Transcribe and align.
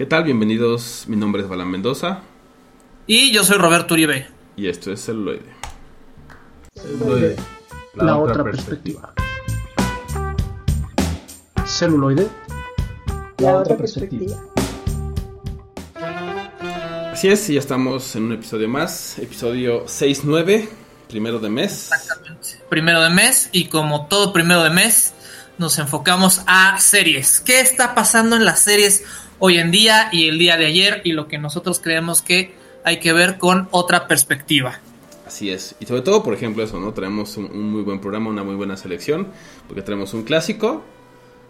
¿Qué 0.00 0.06
tal? 0.06 0.24
Bienvenidos. 0.24 1.04
Mi 1.08 1.16
nombre 1.18 1.42
es 1.42 1.48
Balán 1.50 1.70
Mendoza. 1.70 2.20
Y 3.06 3.32
yo 3.32 3.44
soy 3.44 3.58
Roberto 3.58 3.92
Uribe. 3.92 4.28
Y 4.56 4.66
esto 4.66 4.90
es 4.90 5.04
Celuloide. 5.04 5.44
Celuloide. 6.74 7.36
La, 7.96 8.16
otra, 8.16 8.42
perspectiva. 8.42 9.12
Celuloide. 11.66 12.28
La, 13.40 13.58
otra 13.58 13.76
perspectiva. 13.76 14.42
Así 17.12 17.28
es, 17.28 17.46
ya 17.48 17.58
estamos 17.58 18.16
en 18.16 18.22
un 18.22 18.32
episodio 18.32 18.70
más. 18.70 19.18
Episodio 19.18 19.84
6-9, 19.84 20.66
primero 21.10 21.38
de 21.38 21.50
mes. 21.50 21.90
Exactamente. 21.92 22.48
Primero 22.70 23.02
de 23.02 23.10
mes. 23.10 23.50
Y 23.52 23.66
como 23.66 24.06
todo 24.06 24.32
primero 24.32 24.62
de 24.62 24.70
mes, 24.70 25.12
nos 25.58 25.78
enfocamos 25.78 26.40
a 26.46 26.80
series. 26.80 27.40
¿Qué 27.40 27.60
está 27.60 27.94
pasando 27.94 28.36
en 28.36 28.46
las 28.46 28.60
series 28.60 29.04
hoy 29.40 29.58
en 29.58 29.70
día 29.72 30.08
y 30.12 30.28
el 30.28 30.38
día 30.38 30.56
de 30.56 30.66
ayer? 30.66 31.02
Y 31.04 31.12
lo 31.12 31.26
que 31.26 31.38
nosotros 31.38 31.80
creemos 31.80 32.22
que 32.22 32.54
hay 32.84 32.98
que 33.00 33.12
ver 33.12 33.36
con 33.38 33.68
otra 33.72 34.06
perspectiva. 34.06 34.78
Así 35.26 35.50
es. 35.50 35.74
Y 35.80 35.86
sobre 35.86 36.02
todo, 36.02 36.22
por 36.22 36.34
ejemplo, 36.34 36.62
eso, 36.62 36.78
¿no? 36.80 36.92
Traemos 36.92 37.36
un, 37.36 37.46
un 37.46 37.70
muy 37.72 37.82
buen 37.82 38.00
programa, 38.00 38.30
una 38.30 38.42
muy 38.44 38.54
buena 38.54 38.76
selección, 38.76 39.28
porque 39.66 39.82
traemos 39.82 40.14
un 40.14 40.22
clásico, 40.24 40.82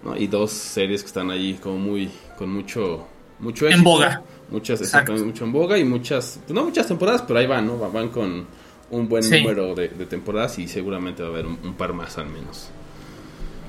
¿no? 0.02 0.16
Y 0.16 0.26
dos 0.26 0.50
series 0.50 1.02
que 1.02 1.06
están 1.06 1.30
ahí 1.30 1.54
como 1.62 1.78
muy, 1.78 2.10
con 2.36 2.52
mucho, 2.52 3.06
mucho 3.38 3.68
En 3.68 3.82
boga. 3.82 4.22
Muchas, 4.50 4.80
Exacto. 4.80 5.12
exactamente, 5.12 5.26
mucho 5.26 5.44
en 5.44 5.52
boga 5.52 5.78
y 5.78 5.84
muchas, 5.84 6.40
no 6.48 6.64
muchas 6.64 6.88
temporadas, 6.88 7.22
pero 7.22 7.38
ahí 7.38 7.46
van, 7.46 7.66
¿no? 7.68 7.78
Van 7.78 8.08
con 8.08 8.46
un 8.90 9.08
buen 9.08 9.22
Sí. 9.22 9.40
número 9.40 9.74
de, 9.76 9.88
de 9.88 10.06
temporadas 10.06 10.58
y 10.58 10.66
seguramente 10.66 11.22
va 11.22 11.28
a 11.28 11.32
haber 11.32 11.46
un, 11.46 11.56
un 11.62 11.74
par 11.74 11.92
más 11.92 12.18
al 12.18 12.26
menos. 12.26 12.68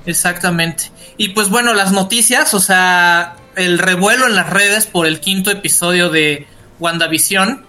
Exactamente. 0.06 0.90
Y 1.16 1.30
pues 1.30 1.48
bueno, 1.48 1.74
las 1.74 1.92
noticias, 1.92 2.54
o 2.54 2.60
sea, 2.60 3.36
el 3.56 3.78
revuelo 3.78 4.26
en 4.26 4.34
las 4.34 4.48
redes 4.50 4.86
por 4.86 5.06
el 5.06 5.20
quinto 5.20 5.50
episodio 5.50 6.08
de 6.10 6.46
WandaVision, 6.80 7.64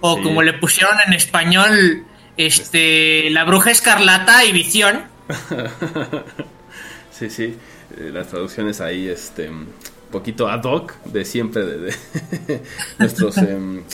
o 0.00 0.16
Sí. 0.16 0.22
como 0.22 0.42
le 0.42 0.52
pusieron 0.54 0.96
en 1.06 1.12
español, 1.12 2.04
este, 2.36 3.30
La 3.30 3.44
Bruja 3.44 3.70
Escarlata 3.70 4.44
y 4.44 4.52
Visión. 4.52 5.02
Sí, 7.16 7.30
sí, 7.30 7.56
eh, 7.96 8.10
las 8.12 8.26
traducciones 8.26 8.80
ahí, 8.80 9.08
este, 9.08 9.48
un 9.48 9.68
poquito 10.10 10.48
ad 10.48 10.64
hoc 10.64 10.94
de 11.04 11.24
siempre, 11.24 11.64
de, 11.64 11.78
de 11.78 12.62
nuestros, 12.98 13.36
em, 13.38 13.84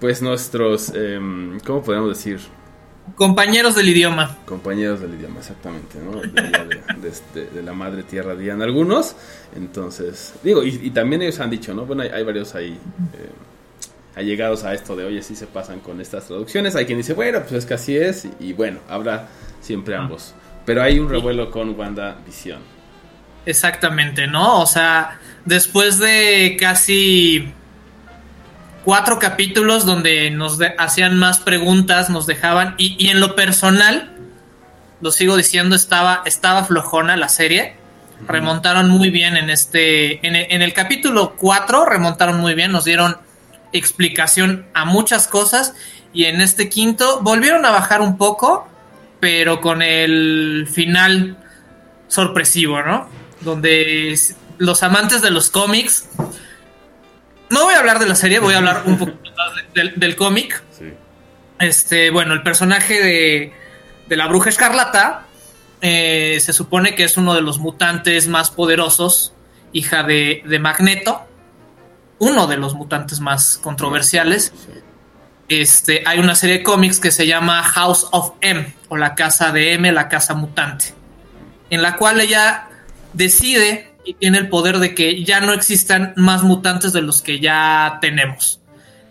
pues 0.00 0.22
nuestros, 0.22 0.90
em, 0.94 1.60
¿cómo 1.60 1.82
podemos 1.82 2.08
decir? 2.16 2.40
Compañeros 3.16 3.74
del 3.76 3.88
idioma. 3.90 4.38
Compañeros 4.46 5.00
del 5.00 5.14
idioma, 5.14 5.40
exactamente, 5.40 5.98
¿no? 5.98 6.20
De, 6.20 6.40
allá 6.40 6.64
de- 6.64 7.00
de 7.00 7.08
este- 7.08 7.46
de 7.46 7.62
la 7.62 7.72
madre 7.72 8.02
tierra, 8.02 8.34
dirían 8.34 8.62
algunos. 8.62 9.14
Entonces, 9.54 10.34
digo, 10.42 10.64
y, 10.64 10.80
y 10.82 10.90
también 10.90 11.22
ellos 11.22 11.38
han 11.40 11.50
dicho, 11.50 11.74
¿no? 11.74 11.84
Bueno, 11.86 12.02
hay, 12.02 12.08
hay 12.08 12.24
varios 12.24 12.54
ahí 12.54 12.78
eh, 13.12 13.30
allegados 14.16 14.64
a 14.64 14.72
esto 14.74 14.96
de, 14.96 15.04
oye, 15.04 15.22
sí 15.22 15.36
se 15.36 15.46
pasan 15.46 15.80
con 15.80 16.00
estas 16.00 16.26
traducciones. 16.26 16.74
Hay 16.76 16.86
quien 16.86 16.98
dice, 16.98 17.12
bueno, 17.12 17.40
pues 17.40 17.52
es 17.52 17.66
que 17.66 17.74
así 17.74 17.96
es. 17.96 18.24
Y, 18.24 18.32
y 18.40 18.52
bueno, 18.54 18.80
habrá 18.88 19.28
siempre 19.60 19.94
ambos. 19.96 20.34
Pero 20.64 20.82
hay 20.82 20.98
un 20.98 21.08
revuelo 21.10 21.50
con 21.50 21.78
Wanda 21.78 22.16
Visión. 22.26 22.60
Exactamente, 23.46 24.26
¿no? 24.26 24.62
O 24.62 24.66
sea, 24.66 25.20
después 25.44 25.98
de 25.98 26.56
casi 26.58 27.52
cuatro 28.84 29.18
capítulos 29.18 29.86
donde 29.86 30.30
nos 30.30 30.58
hacían 30.78 31.18
más 31.18 31.40
preguntas, 31.40 32.10
nos 32.10 32.26
dejaban, 32.26 32.74
y, 32.78 32.96
y 32.98 33.08
en 33.08 33.20
lo 33.20 33.34
personal, 33.34 34.14
lo 35.00 35.10
sigo 35.10 35.36
diciendo, 35.36 35.76
estaba, 35.76 36.22
estaba 36.24 36.64
flojona 36.64 37.16
la 37.16 37.28
serie. 37.28 37.76
Remontaron 38.26 38.88
muy 38.88 39.10
bien 39.10 39.36
en 39.36 39.50
este. 39.50 40.26
En 40.26 40.36
el, 40.36 40.46
en 40.50 40.62
el 40.62 40.72
capítulo 40.72 41.34
4 41.36 41.84
remontaron 41.84 42.40
muy 42.40 42.54
bien, 42.54 42.72
nos 42.72 42.84
dieron 42.84 43.18
explicación 43.72 44.66
a 44.72 44.84
muchas 44.84 45.26
cosas. 45.26 45.74
Y 46.12 46.24
en 46.24 46.40
este 46.40 46.68
quinto 46.68 47.20
volvieron 47.22 47.66
a 47.66 47.70
bajar 47.70 48.00
un 48.00 48.16
poco, 48.16 48.66
pero 49.20 49.60
con 49.60 49.82
el 49.82 50.68
final 50.72 51.36
sorpresivo, 52.08 52.82
¿no? 52.82 53.08
Donde 53.40 54.16
los 54.58 54.82
amantes 54.82 55.20
de 55.22 55.30
los 55.30 55.50
cómics. 55.50 56.08
No 57.54 57.64
voy 57.64 57.74
a 57.74 57.78
hablar 57.78 57.98
de 57.98 58.06
la 58.06 58.14
serie, 58.14 58.38
voy 58.40 58.54
a 58.54 58.58
hablar 58.58 58.82
un 58.86 58.98
poquito 58.98 59.30
más 59.36 59.54
de- 59.56 59.80
del, 59.82 59.92
del 59.98 60.16
cómic. 60.16 60.62
Sí. 60.78 60.92
Este, 61.58 62.10
bueno, 62.10 62.34
el 62.34 62.42
personaje 62.42 63.00
de, 63.02 63.52
de 64.08 64.16
la 64.16 64.26
bruja 64.26 64.50
escarlata 64.50 65.26
eh, 65.80 66.38
se 66.40 66.52
supone 66.52 66.94
que 66.94 67.04
es 67.04 67.16
uno 67.16 67.34
de 67.34 67.42
los 67.42 67.58
mutantes 67.58 68.26
más 68.28 68.50
poderosos, 68.50 69.32
hija 69.72 70.02
de, 70.02 70.42
de 70.46 70.58
Magneto, 70.58 71.26
uno 72.18 72.46
de 72.46 72.56
los 72.56 72.74
mutantes 72.74 73.20
más 73.20 73.58
controversiales. 73.62 74.52
Este, 75.48 76.02
hay 76.06 76.18
una 76.18 76.34
serie 76.34 76.58
de 76.58 76.62
cómics 76.62 76.98
que 77.00 77.10
se 77.10 77.26
llama 77.26 77.62
House 77.62 78.06
of 78.12 78.32
M, 78.40 78.74
o 78.88 78.96
la 78.96 79.14
casa 79.14 79.52
de 79.52 79.74
M, 79.74 79.92
la 79.92 80.08
casa 80.08 80.34
mutante, 80.34 80.86
en 81.70 81.82
la 81.82 81.96
cual 81.96 82.20
ella 82.20 82.68
decide 83.12 83.93
y 84.04 84.14
tiene 84.14 84.38
el 84.38 84.48
poder 84.48 84.78
de 84.78 84.94
que 84.94 85.24
ya 85.24 85.40
no 85.40 85.52
existan 85.52 86.12
más 86.16 86.42
mutantes 86.42 86.92
de 86.92 87.02
los 87.02 87.22
que 87.22 87.40
ya 87.40 87.98
tenemos. 88.00 88.60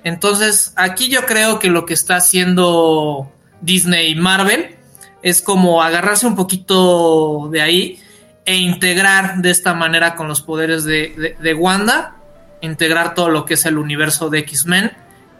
Entonces, 0.04 0.74
aquí 0.76 1.10
yo 1.10 1.26
creo 1.26 1.60
que 1.60 1.70
lo 1.70 1.86
que 1.86 1.94
está 1.94 2.18
haciendo 2.18 3.32
Disney 3.62 4.12
y 4.12 4.16
Marvel 4.16 4.76
es 5.22 5.42
como 5.42 5.82
agarrarse 5.82 6.28
un 6.28 6.36
poquito 6.36 7.50
de 7.52 7.62
ahí 7.62 8.00
e 8.46 8.58
integrar 8.58 9.38
de 9.38 9.50
esta 9.52 9.74
manera 9.74 10.16
con 10.16 10.28
los 10.28 10.42
poderes 10.42 10.84
de, 10.84 11.14
de- 11.18 11.36
de 11.42 11.54
Wanda, 11.54 12.18
integrar 12.62 13.16
todo 13.16 13.30
lo 13.30 13.46
que 13.46 13.54
es 13.54 13.66
el 13.66 13.78
universo 13.78 14.30
de 14.30 14.40
X-Men, 14.40 14.92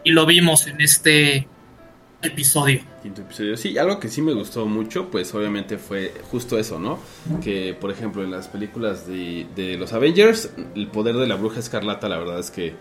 y 0.04 0.12
lo 0.12 0.24
vimos 0.26 0.66
en 0.66 0.80
este 0.80 1.46
episodio. 2.26 2.80
Quinto 3.02 3.22
episodio. 3.22 3.56
Sí, 3.56 3.76
algo 3.78 3.98
que 4.00 4.08
sí 4.08 4.22
me 4.22 4.32
gustó 4.32 4.66
mucho, 4.66 5.10
pues 5.10 5.34
obviamente 5.34 5.78
fue 5.78 6.12
justo 6.30 6.58
eso, 6.58 6.78
¿no? 6.78 6.98
Que, 7.42 7.76
por 7.78 7.90
ejemplo, 7.90 8.22
en 8.22 8.30
las 8.30 8.48
películas 8.48 9.06
de, 9.06 9.76
los 9.78 9.92
Avengers, 9.92 10.50
el 10.74 10.88
poder 10.88 11.16
de 11.16 11.26
la 11.26 11.36
bruja 11.36 11.60
escarlata, 11.60 12.08
la 12.08 12.18
verdad 12.18 12.38
es 12.38 12.50
que 12.50 12.74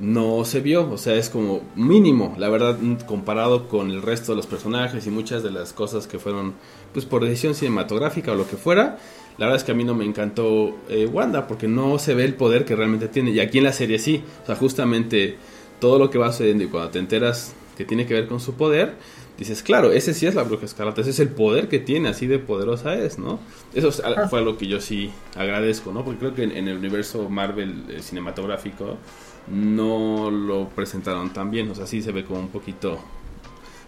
no 0.00 0.44
se 0.44 0.60
vio, 0.60 0.88
o 0.90 0.96
sea, 0.96 1.16
es 1.16 1.28
como 1.28 1.62
mínimo, 1.74 2.34
la 2.38 2.48
verdad, 2.48 2.78
comparado 3.06 3.68
con 3.68 3.90
el 3.90 4.00
resto 4.00 4.32
de 4.32 4.36
los 4.36 4.46
personajes 4.46 5.06
y 5.06 5.10
muchas 5.10 5.42
de 5.42 5.50
las 5.50 5.72
cosas 5.72 6.06
que 6.06 6.20
fueron, 6.20 6.54
pues 6.92 7.04
por 7.04 7.24
decisión 7.24 7.54
cinematográfica 7.54 8.32
o 8.32 8.34
lo 8.36 8.48
que 8.48 8.56
fuera. 8.56 8.98
La 9.38 9.46
verdad 9.46 9.60
es 9.60 9.64
que 9.64 9.72
a 9.72 9.74
mí 9.74 9.84
no 9.84 9.94
me 9.94 10.04
encantó 10.04 10.76
eh, 10.88 11.06
Wanda 11.06 11.46
porque 11.46 11.68
no 11.68 11.98
se 12.00 12.14
ve 12.14 12.24
el 12.24 12.34
poder 12.34 12.64
que 12.64 12.74
realmente 12.74 13.06
tiene. 13.06 13.30
Y 13.30 13.38
aquí 13.38 13.58
en 13.58 13.64
la 13.64 13.72
serie 13.72 14.00
sí. 14.00 14.24
O 14.42 14.46
sea, 14.46 14.56
justamente 14.56 15.36
todo 15.78 16.00
lo 16.00 16.10
que 16.10 16.18
va 16.18 16.32
sucediendo 16.32 16.64
y 16.64 16.66
cuando 16.66 16.90
te 16.90 16.98
enteras 16.98 17.54
que 17.78 17.84
tiene 17.86 18.04
que 18.06 18.12
ver 18.12 18.26
con 18.26 18.40
su 18.40 18.54
poder, 18.54 18.96
dices, 19.38 19.62
claro, 19.62 19.92
ese 19.92 20.12
sí 20.12 20.26
es 20.26 20.34
la 20.34 20.42
bruja 20.42 20.64
escarlata, 20.66 21.00
ese 21.00 21.10
es 21.10 21.20
el 21.20 21.28
poder 21.28 21.68
que 21.68 21.78
tiene, 21.78 22.08
así 22.08 22.26
de 22.26 22.38
poderosa 22.40 22.94
es, 22.96 23.18
¿no? 23.18 23.38
Eso 23.72 23.88
es 23.88 24.00
al- 24.00 24.28
fue 24.28 24.40
algo 24.40 24.58
que 24.58 24.66
yo 24.66 24.80
sí 24.80 25.12
agradezco, 25.36 25.92
¿no? 25.92 26.04
Porque 26.04 26.18
creo 26.18 26.34
que 26.34 26.42
en, 26.42 26.50
en 26.56 26.68
el 26.68 26.76
universo 26.76 27.28
Marvel 27.30 27.84
eh, 27.88 28.02
cinematográfico 28.02 28.98
no 29.46 30.30
lo 30.30 30.68
presentaron 30.68 31.32
tan 31.32 31.50
bien, 31.50 31.70
o 31.70 31.74
sea, 31.74 31.86
sí 31.86 32.02
se 32.02 32.12
ve 32.12 32.24
como 32.24 32.40
un 32.40 32.48
poquito 32.48 32.98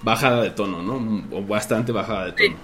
bajada 0.03 0.43
de 0.43 0.51
tono, 0.51 0.83
¿no? 0.83 1.25
O 1.37 1.43
bastante 1.43 1.93
bajada 1.93 2.27
de 2.27 2.33
tono. 2.33 2.57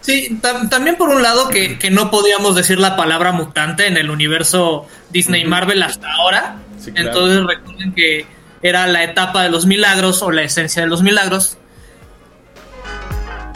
Sí, 0.00 0.38
tam- 0.42 0.68
también 0.68 0.96
por 0.96 1.08
un 1.08 1.22
lado 1.22 1.48
que, 1.48 1.78
que 1.78 1.90
no 1.90 2.10
podíamos 2.10 2.54
decir 2.54 2.78
la 2.78 2.94
palabra 2.94 3.32
mutante 3.32 3.86
en 3.86 3.96
el 3.96 4.10
universo 4.10 4.86
Disney 5.10 5.44
Marvel 5.46 5.82
hasta 5.82 6.12
ahora. 6.12 6.56
Sí, 6.78 6.92
claro. 6.92 7.08
Entonces 7.08 7.44
recuerden 7.46 7.94
que 7.94 8.26
era 8.64 8.88
la 8.88 9.04
etapa 9.04 9.44
de 9.44 9.50
los 9.50 9.66
milagros 9.66 10.22
o 10.22 10.32
la 10.32 10.42
esencia 10.42 10.82
de 10.82 10.88
los 10.88 11.02
milagros. 11.02 11.58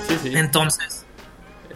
Sí, 0.06 0.18
sí. 0.22 0.32
Entonces, 0.34 1.04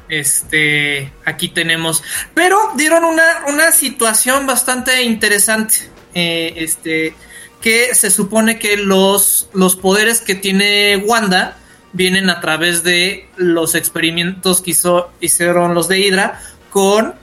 este, 0.09 1.13
aquí 1.25 1.49
tenemos. 1.49 2.05
Pero 2.35 2.57
dieron 2.77 3.05
una, 3.05 3.47
una 3.49 3.73
situación 3.73 4.47
bastante 4.47 5.03
interesante. 5.03 5.91
eh, 6.15 6.53
este, 6.57 7.15
que 7.61 7.95
se 7.95 8.11
supone 8.11 8.59
que 8.59 8.77
los, 8.77 9.49
los 9.55 9.77
poderes 9.77 10.21
que 10.21 10.35
tiene 10.35 10.97
Wanda 10.97 11.57
vienen 11.93 12.29
a 12.29 12.41
través 12.41 12.83
de 12.83 13.29
los 13.37 13.75
experimentos 13.75 14.61
que 14.61 14.73
hizo, 14.73 15.13
hicieron 15.21 15.75
los 15.75 15.89
de 15.89 16.01
Hydra 16.01 16.43
con 16.71 17.15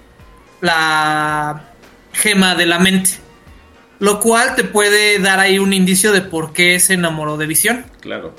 la 0.62 1.74
gema 2.14 2.56
de 2.56 2.66
la 2.66 2.80
mente. 2.80 3.20
Lo 4.00 4.19
cual 4.19 4.56
te 4.56 4.63
puede 4.63 5.19
dar 5.19 5.40
ahí 5.40 5.60
un 5.60 5.74
indicio 5.74 6.12
de 6.12 6.22
por 6.22 6.54
qué 6.54 6.80
se 6.80 6.94
enamoró 6.94 7.36
de 7.38 7.46
Visión. 7.48 7.86
Claro. 8.01 8.34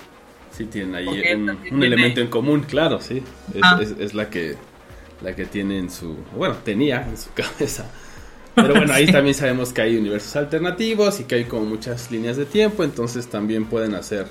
Sí, 0.57 0.65
tienen 0.67 0.95
ahí 0.95 1.05
Porque 1.07 1.35
un, 1.37 1.47
también 1.47 1.75
un 1.75 1.81
tiene- 1.81 1.95
elemento 1.95 2.21
en 2.21 2.27
común, 2.29 2.61
claro, 2.69 3.01
sí. 3.01 3.23
Es, 3.55 3.61
Ah. 3.63 3.79
es- 3.81 3.95
es 3.99 4.15
la 4.15 4.29
que 4.31 4.57
la 5.23 5.37
que 5.37 5.45
tiene 5.45 5.79
en 5.79 5.91
su. 5.91 6.17
Bueno, 6.35 6.57
tenía 6.65 7.03
en 7.07 7.19
su 7.19 7.29
cabeza. 7.35 7.85
Pero 8.55 8.75
bueno, 8.75 8.93
ahí 8.93 9.07
Sí. 9.07 9.13
también 9.13 9.35
sabemos 9.35 9.73
que 9.73 9.83
hay 9.83 9.97
universos 9.97 10.35
alternativos 10.37 11.21
y 11.21 11.25
que 11.25 11.35
hay 11.37 11.45
como 11.45 11.67
muchas 11.67 12.11
líneas 12.11 12.37
de 12.39 12.47
tiempo, 12.47 12.83
entonces 12.85 13.29
también 13.29 13.67
pueden 13.67 13.95
hacer 13.95 14.27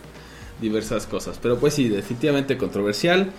diversas 0.59 1.05
cosas. 1.05 1.39
Pero 1.41 1.57
pues 1.59 1.73
sí, 1.75 1.89
definitivamente 1.89 2.57
controversial. 2.57 3.31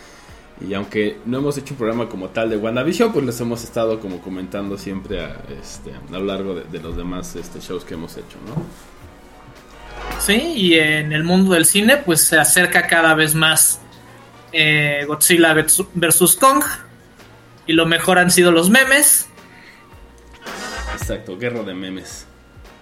Y 0.66 0.74
aunque 0.74 1.18
no 1.24 1.38
hemos 1.38 1.56
hecho 1.56 1.72
un 1.74 1.78
programa 1.78 2.08
como 2.08 2.28
tal 2.28 2.50
de 2.50 2.56
WandaVision, 2.56 3.12
pues 3.12 3.24
les 3.24 3.40
hemos 3.40 3.64
estado 3.64 3.98
como 3.98 4.20
comentando 4.20 4.76
siempre 4.76 5.24
a, 5.24 5.40
este, 5.60 5.90
a 5.92 6.18
lo 6.18 6.24
largo 6.24 6.54
de, 6.54 6.80
los 6.80 6.96
demás 6.96 7.34
este, 7.34 7.60
shows 7.60 7.84
que 7.84 7.94
hemos 7.94 8.16
hecho, 8.16 8.36
¿no? 8.46 8.62
Sí, 10.20 10.34
y 10.34 10.78
en 10.78 11.12
el 11.12 11.24
mundo 11.24 11.54
del 11.54 11.64
cine, 11.64 11.96
pues 11.96 12.20
se 12.22 12.38
acerca 12.38 12.86
cada 12.86 13.14
vez 13.14 13.34
más 13.34 13.80
eh, 14.52 15.04
Godzilla 15.06 15.54
vs. 15.54 16.36
Kong. 16.36 16.62
Y 17.66 17.72
lo 17.72 17.86
mejor 17.86 18.18
han 18.18 18.30
sido 18.30 18.52
los 18.52 18.68
memes. 18.68 19.28
Exacto, 20.94 21.38
guerra 21.38 21.62
de 21.62 21.74
memes. 21.74 22.26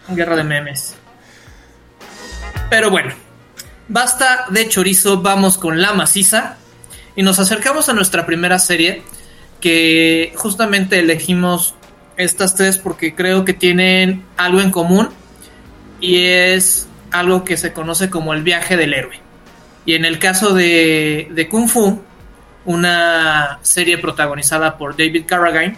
Guerra 0.09 0.37
de 0.37 0.45
memes. 0.45 0.95
Pero 2.71 2.91
bueno, 2.91 3.13
basta 3.89 4.47
de 4.51 4.69
chorizo, 4.69 5.21
vamos 5.21 5.59
con 5.59 5.81
la 5.81 5.93
maciza. 5.93 6.57
Y 7.19 7.25
nos 7.25 7.41
acercamos 7.41 7.89
a 7.89 7.95
nuestra 7.95 8.27
primera 8.27 8.61
serie, 8.61 9.03
que 9.61 10.33
justamente 10.37 11.01
elegimos 11.01 11.75
estas 12.17 12.55
tres 12.55 12.79
porque 12.79 13.13
creo 13.17 13.45
que 13.45 13.55
tienen 13.55 14.25
algo 14.37 14.61
en 14.61 14.71
común 14.71 15.09
y 16.01 16.27
es 16.27 16.87
algo 17.11 17.43
que 17.43 17.57
se 17.57 17.73
conoce 17.73 18.09
como 18.09 18.35
el 18.35 18.45
viaje 18.45 18.77
del 18.77 18.95
héroe. 18.95 19.19
Y 19.85 19.95
en 19.95 20.05
el 20.05 20.21
caso 20.21 20.55
de, 20.55 21.49
Kung 21.51 21.69
Fu, 21.69 22.01
una 22.65 23.59
serie 23.63 23.99
protagonizada 23.99 24.79
por 24.79 24.97
David 24.97 25.25
Carradine, 25.27 25.77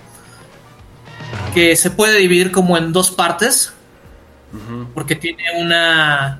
que 1.55 1.75
se 1.75 1.91
puede 1.91 2.19
dividir 2.19 2.51
como 2.51 2.77
en 2.77 2.93
dos 2.93 3.11
partes, 3.11 3.73
porque 4.93 5.15
tiene 5.17 5.45
una 5.57 6.39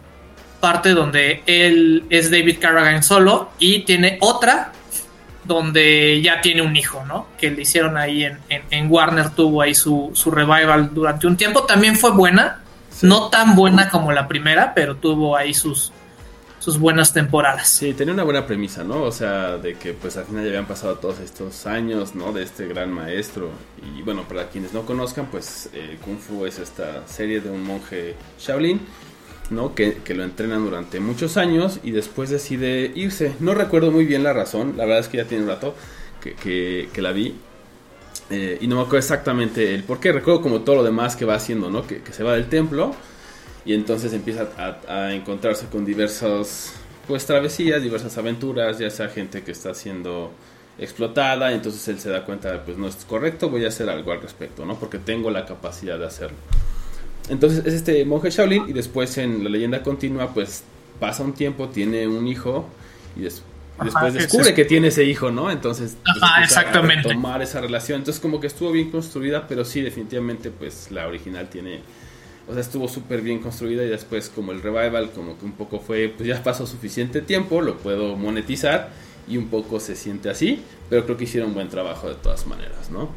parte 0.61 0.91
donde 0.91 1.43
él 1.47 2.05
es 2.11 2.31
David 2.31 2.59
Carradine 2.61 3.03
solo 3.03 3.53
y 3.59 3.85
tiene 3.85 4.19
otra 4.21 4.73
donde 5.55 6.23
ya 6.23 6.41
tiene 6.41 6.63
un 6.63 6.77
hijo, 6.77 7.05
¿no? 7.07 7.27
Que 7.39 7.51
le 7.51 7.63
hicieron 7.63 7.97
ahí 7.97 8.25
en, 8.49 8.91
Warner, 8.91 9.31
tuvo 9.31 9.63
ahí 9.63 9.75
su, 9.75 10.11
su, 10.15 10.31
revival 10.31 10.95
durante 10.95 11.27
un 11.27 11.37
tiempo. 11.37 11.65
También 11.65 11.97
fue 11.97 12.13
buena, 12.13 12.61
no 13.03 13.29
tan 13.29 13.57
buena 13.57 13.89
como 13.89 14.13
la 14.13 14.29
primera, 14.29 14.73
pero 14.75 14.97
tuvo 14.97 15.37
ahí 15.37 15.53
sus, 15.53 15.93
sus 16.61 16.79
buenas 16.79 17.13
temporadas. 17.13 17.69
Sí, 17.69 17.95
tenía 17.95 18.15
una 18.15 18.23
buena 18.23 18.47
premisa, 18.47 18.85
¿no? 18.85 19.03
O 19.03 19.11
sea, 19.11 19.57
de 19.57 19.75
que 19.75 19.93
pues 19.93 20.17
al 20.17 20.27
final 20.27 20.45
ya 20.45 20.51
habían 20.51 20.67
pasado 20.67 20.97
todos 20.97 21.19
estos 21.19 21.67
años, 21.67 22.15
¿no? 22.15 22.33
De 22.33 22.45
este 22.45 22.69
gran 22.69 22.93
maestro. 22.93 23.51
Y 23.97 24.03
bueno, 24.03 24.23
para 24.29 24.49
quienes 24.51 24.73
no 24.73 24.83
conozcan, 24.83 25.27
pues 25.27 25.69
eh, 25.73 25.99
Kung 26.05 26.19
Fu 26.19 26.47
es 26.47 26.61
esta 26.61 27.07
serie 27.09 27.41
de 27.41 27.51
un 27.51 27.65
monje 27.65 28.15
Shaolin, 28.39 28.81
¿no? 29.51 29.75
Que, 29.75 30.01
lo 30.15 30.25
entrenan 30.25 30.65
durante 30.65 31.01
muchos 31.01 31.37
años 31.37 31.81
y 31.83 31.91
después 31.91 32.31
decide 32.31 32.93
irse. 32.95 33.35
No 33.41 33.55
recuerdo 33.55 33.91
muy 33.91 34.05
bien 34.05 34.23
la 34.23 34.33
razón, 34.33 34.75
la 34.77 34.85
verdad 34.85 35.01
es 35.01 35.09
que 35.09 35.19
ya 35.19 35.25
tiene 35.25 35.45
un 35.45 35.51
rato 35.51 35.75
que, 36.21 36.89
la 36.97 37.13
vi. 37.13 37.35
Eh, 38.31 38.59
y 38.61 38.69
no 38.69 38.77
me 38.77 38.83
acuerdo 38.83 38.99
exactamente 38.99 39.75
el 39.75 39.83
por 39.83 39.99
qué. 39.99 40.13
Recuerdo 40.13 40.41
como 40.41 40.61
todo 40.61 40.77
lo 40.77 40.83
demás 40.85 41.17
que 41.17 41.25
va 41.25 41.35
haciendo, 41.35 41.71
¿no? 41.71 41.87
Que, 41.87 42.01
se 42.11 42.23
va 42.23 42.35
del 42.35 42.49
templo 42.49 42.95
y 43.65 43.75
entonces 43.75 44.13
empieza 44.13 44.49
a, 44.89 45.13
encontrarse 45.13 45.67
con 45.67 45.85
diversas 45.85 46.75
pues 47.07 47.27
travesías, 47.27 47.83
diversas 47.83 48.17
aventuras, 48.19 48.79
ya 48.79 48.89
sea 48.89 49.09
gente 49.09 49.43
que 49.43 49.51
está 49.51 49.75
siendo 49.75 50.31
explotada, 50.79 51.53
entonces 51.53 51.87
él 51.89 51.99
se 51.99 52.09
da 52.09 52.25
cuenta 52.25 52.53
de 52.53 52.59
pues 52.59 52.79
no 52.79 52.87
es 52.87 52.97
correcto, 53.05 53.51
voy 53.51 53.65
a 53.65 53.69
hacer 53.69 53.91
algo 53.91 54.13
al 54.13 54.23
respecto, 54.23 54.65
¿no? 54.65 54.79
Porque 54.79 54.99
tengo 54.99 55.31
la 55.31 55.45
capacidad 55.45 55.99
de 55.99 56.07
hacerlo. 56.07 56.39
Entonces 57.29 57.65
es 57.67 57.75
este 57.75 58.05
monje 58.05 58.31
Shaolin 58.31 58.69
y 58.69 58.73
después 58.73 59.17
en 59.19 59.45
la 59.45 59.51
leyenda 59.51 59.83
continua 59.83 60.33
pues 60.35 60.65
pasa 60.99 61.23
un 61.23 61.33
tiempo, 61.33 61.69
tiene 61.69 62.09
un 62.09 62.27
hijo 62.27 62.69
y 63.17 63.23
después 63.23 64.15
descubre 64.15 64.53
que 64.55 64.65
tiene 64.65 64.89
ese 64.89 65.05
hijo, 65.05 65.31
¿no? 65.31 65.51
Entonces 65.51 65.97
Ajá, 66.05 66.43
exactamente. 66.43 67.09
tomar 67.09 67.41
esa 67.43 67.61
relación. 67.61 68.01
Entonces 68.01 68.21
como 68.21 68.41
que 68.41 68.47
estuvo 68.47 68.73
bien 68.73 68.91
construida, 68.91 69.47
pero 69.47 69.65
sí 69.65 69.81
definitivamente 69.81 70.51
pues 70.51 70.91
la 70.91 71.07
original 71.07 71.49
tiene 71.49 71.81
o 72.49 72.53
sea, 72.53 72.63
estuvo 72.63 72.89
súper 72.89 73.23
bien 73.23 73.39
construida 73.39 73.85
y 73.85 73.89
después 73.89 74.29
como 74.29 74.51
el 74.51 74.61
revival, 74.61 75.11
como 75.11 75.39
que 75.39 75.45
un 75.45 75.53
poco 75.53 75.79
fue, 75.79 76.13
pues 76.17 76.29
ya 76.29 76.43
pasó 76.43 76.67
suficiente 76.67 77.21
tiempo, 77.21 77.61
lo 77.61 77.79
puedo 77.79 78.17
monetizar 78.17 78.91
y 79.29 79.37
un 79.37 79.49
poco 79.49 79.79
se 79.79 79.95
siente 79.95 80.29
así, 80.29 80.63
pero 80.89 81.05
creo 81.05 81.17
que 81.17 81.25
hicieron 81.25 81.51
un 81.51 81.55
buen 81.55 81.69
trabajo 81.69 82.09
de 82.09 82.17
todas 82.17 82.47
maneras, 82.47 82.91
¿no? 82.91 83.11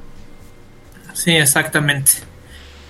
Sí, 1.13 1.31
exactamente. 1.31 2.11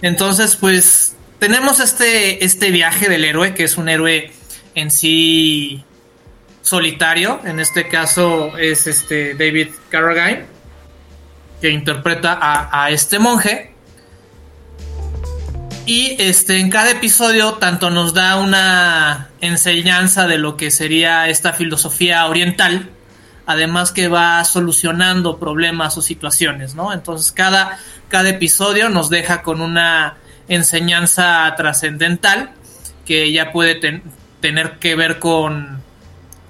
Entonces, 0.03 0.57
pues 0.57 1.15
tenemos 1.39 1.79
este, 1.79 2.43
este 2.43 2.71
viaje 2.71 3.07
del 3.07 3.23
héroe, 3.23 3.53
que 3.53 3.63
es 3.63 3.77
un 3.77 3.87
héroe 3.87 4.31
en 4.75 4.91
sí 4.91 5.85
solitario, 6.61 7.39
en 7.45 7.61
este 7.61 7.87
caso 7.87 8.57
es 8.57 8.85
este 8.85 9.33
David 9.33 9.69
Carradine, 9.89 10.45
que 11.61 11.69
interpreta 11.69 12.37
a, 12.39 12.83
a 12.83 12.91
este 12.91 13.17
monje. 13.17 13.73
Y 15.85 16.17
este, 16.19 16.59
en 16.59 16.69
cada 16.69 16.91
episodio 16.91 17.53
tanto 17.53 17.89
nos 17.89 18.13
da 18.13 18.35
una 18.35 19.29
enseñanza 19.39 20.27
de 20.27 20.37
lo 20.37 20.57
que 20.57 20.69
sería 20.69 21.29
esta 21.29 21.53
filosofía 21.53 22.25
oriental, 22.27 22.89
además 23.45 23.91
que 23.91 24.07
va 24.07 24.43
solucionando 24.45 25.37
problemas 25.37 25.97
o 25.97 26.01
situaciones, 26.01 26.75
¿no? 26.75 26.93
Entonces 26.93 27.31
cada, 27.31 27.77
cada 28.09 28.29
episodio 28.29 28.89
nos 28.89 29.09
deja 29.09 29.41
con 29.41 29.61
una 29.61 30.17
enseñanza 30.47 31.53
trascendental 31.57 32.51
que 33.05 33.31
ya 33.31 33.51
puede 33.51 34.01
tener 34.39 34.79
que 34.79 34.95
ver 34.95 35.19
con, 35.19 35.81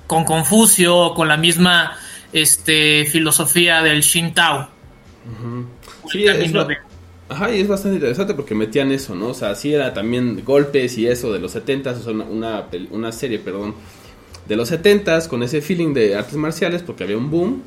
con 0.07 0.23
Confucio 0.23 0.97
o 0.97 1.13
con 1.13 1.27
la 1.27 1.37
misma 1.37 1.97
este, 2.31 3.05
filosofía 3.05 3.81
del 3.81 4.01
Shintao. 4.01 4.69
Sí, 6.11 6.25
Ajá, 7.29 7.51
y 7.51 7.61
es 7.61 7.67
bastante 7.67 7.95
interesante 7.95 8.33
porque 8.35 8.53
metían 8.53 8.91
eso, 8.91 9.15
¿no? 9.15 9.29
O 9.29 9.33
sea, 9.33 9.55
sí 9.55 9.73
era 9.73 9.93
también 9.93 10.43
golpes 10.43 10.97
y 10.97 11.07
eso 11.07 11.31
de 11.31 11.39
los 11.39 11.53
70 11.53 11.91
o 11.91 11.95
sea, 11.95 12.11
una, 12.11 12.67
una 12.91 13.11
serie, 13.11 13.39
perdón, 13.39 13.73
de 14.47 14.55
los 14.55 14.69
70 14.69 15.27
con 15.29 15.43
ese 15.43 15.61
feeling 15.61 15.93
de 15.93 16.15
artes 16.15 16.35
marciales 16.35 16.81
porque 16.81 17.03
había 17.03 17.17
un 17.17 17.29
boom, 17.29 17.63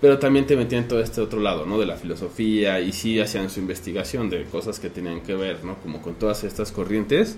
pero 0.00 0.18
también 0.18 0.46
te 0.46 0.56
metían 0.56 0.88
todo 0.88 1.00
este 1.00 1.20
otro 1.20 1.40
lado, 1.40 1.66
¿no? 1.66 1.78
De 1.78 1.86
la 1.86 1.96
filosofía 1.96 2.80
y 2.80 2.92
sí 2.92 3.20
hacían 3.20 3.50
su 3.50 3.60
investigación 3.60 4.30
de 4.30 4.44
cosas 4.44 4.80
que 4.80 4.88
tenían 4.88 5.20
que 5.20 5.34
ver, 5.34 5.64
¿no? 5.64 5.76
Como 5.76 6.00
con 6.00 6.14
todas 6.14 6.44
estas 6.44 6.72
corrientes. 6.72 7.36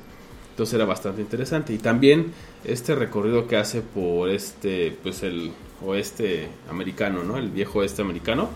Entonces 0.50 0.74
era 0.74 0.84
bastante 0.84 1.22
interesante. 1.22 1.72
Y 1.72 1.78
también 1.78 2.32
este 2.64 2.94
recorrido 2.94 3.48
que 3.48 3.56
hace 3.56 3.80
por 3.80 4.28
este, 4.28 4.96
pues 5.02 5.22
el 5.22 5.50
oeste 5.84 6.48
americano, 6.70 7.24
¿no? 7.24 7.36
El 7.36 7.48
viejo 7.48 7.80
oeste 7.80 8.02
americano. 8.02 8.50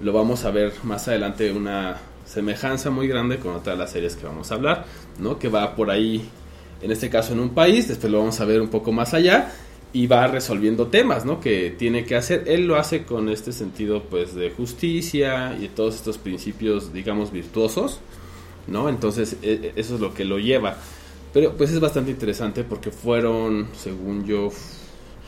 Lo 0.00 0.12
vamos 0.12 0.44
a 0.44 0.50
ver 0.50 0.72
más 0.82 1.06
adelante 1.08 1.52
una 1.52 1.98
semejanza 2.24 2.90
muy 2.90 3.08
grande 3.08 3.38
con 3.38 3.54
otra 3.54 3.74
de 3.74 3.78
las 3.78 3.90
series 3.90 4.16
que 4.16 4.26
vamos 4.26 4.50
a 4.50 4.54
hablar, 4.54 4.86
¿no? 5.18 5.38
Que 5.38 5.48
va 5.48 5.76
por 5.76 5.90
ahí, 5.90 6.26
en 6.80 6.90
este 6.90 7.10
caso 7.10 7.34
en 7.34 7.40
un 7.40 7.50
país, 7.50 7.88
después 7.88 8.10
lo 8.10 8.20
vamos 8.20 8.40
a 8.40 8.44
ver 8.46 8.62
un 8.62 8.68
poco 8.68 8.90
más 8.90 9.12
allá 9.12 9.52
y 9.94 10.08
va 10.08 10.26
resolviendo 10.26 10.88
temas, 10.88 11.24
¿no? 11.24 11.40
Que 11.40 11.70
tiene 11.70 12.04
que 12.04 12.16
hacer. 12.16 12.42
Él 12.48 12.66
lo 12.66 12.76
hace 12.76 13.04
con 13.04 13.28
este 13.28 13.52
sentido, 13.52 14.02
pues, 14.02 14.34
de 14.34 14.50
justicia 14.50 15.56
y 15.58 15.68
todos 15.68 15.94
estos 15.94 16.18
principios, 16.18 16.92
digamos, 16.92 17.30
virtuosos, 17.30 18.00
¿no? 18.66 18.88
Entonces, 18.88 19.36
e, 19.40 19.52
e, 19.52 19.72
eso 19.76 19.94
es 19.94 20.00
lo 20.00 20.12
que 20.12 20.24
lo 20.24 20.40
lleva. 20.40 20.76
Pero, 21.32 21.56
pues, 21.56 21.70
es 21.70 21.78
bastante 21.78 22.10
interesante 22.10 22.64
porque 22.64 22.90
fueron, 22.90 23.68
según 23.72 24.26
yo, 24.26 24.50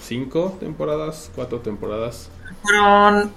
cinco 0.02 0.56
temporadas, 0.58 1.30
cuatro 1.36 1.60
temporadas. 1.60 2.28
Fueron 2.62 3.30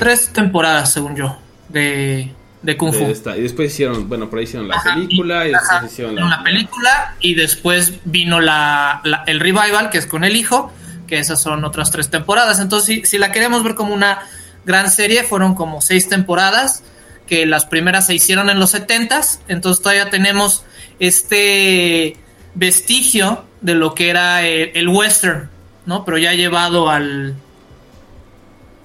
tres 0.00 0.32
temporadas, 0.32 0.92
según 0.92 1.14
yo, 1.14 1.36
de, 1.68 2.32
de 2.62 2.76
Kung 2.76 2.92
Fu. 2.92 3.04
Y 3.04 3.40
después 3.40 3.72
hicieron, 3.72 4.08
bueno, 4.08 4.28
por 4.28 4.38
ahí 4.38 4.44
hicieron 4.44 4.68
la 4.68 4.82
película 4.82 5.46
y, 5.46 5.52
después 5.52 5.92
hicieron 5.92 6.14
la, 6.14 6.42
película 6.42 7.16
y 7.20 7.34
después 7.34 7.94
vino 8.04 8.40
la, 8.40 9.02
el 9.26 9.40
revival, 9.40 9.90
que 9.90 9.98
es 9.98 10.06
con 10.06 10.24
el 10.24 10.36
hijo, 10.36 10.72
que 11.06 11.18
esas 11.18 11.40
son 11.40 11.64
otras 11.64 11.90
tres 11.90 12.10
temporadas. 12.10 12.60
Entonces, 12.60 13.08
si, 13.08 13.18
la 13.18 13.32
queremos 13.32 13.62
ver 13.62 13.74
como 13.74 13.94
una 13.94 14.20
gran 14.64 14.90
serie, 14.90 15.24
fueron 15.24 15.54
como 15.54 15.80
seis 15.80 16.08
temporadas, 16.08 16.82
que 17.26 17.46
las 17.46 17.64
primeras 17.64 18.06
se 18.06 18.14
hicieron 18.14 18.50
en 18.50 18.58
los 18.58 18.70
setentas, 18.70 19.40
entonces 19.48 19.82
todavía 19.82 20.10
tenemos 20.10 20.64
este 20.98 22.16
vestigio 22.54 23.44
de 23.60 23.74
lo 23.74 23.94
que 23.94 24.10
era 24.10 24.44
el 24.44 24.88
western, 24.88 25.48
¿no? 25.86 26.04
Pero 26.04 26.18
ya 26.18 26.34
llevado 26.34 26.90
al, 26.90 27.36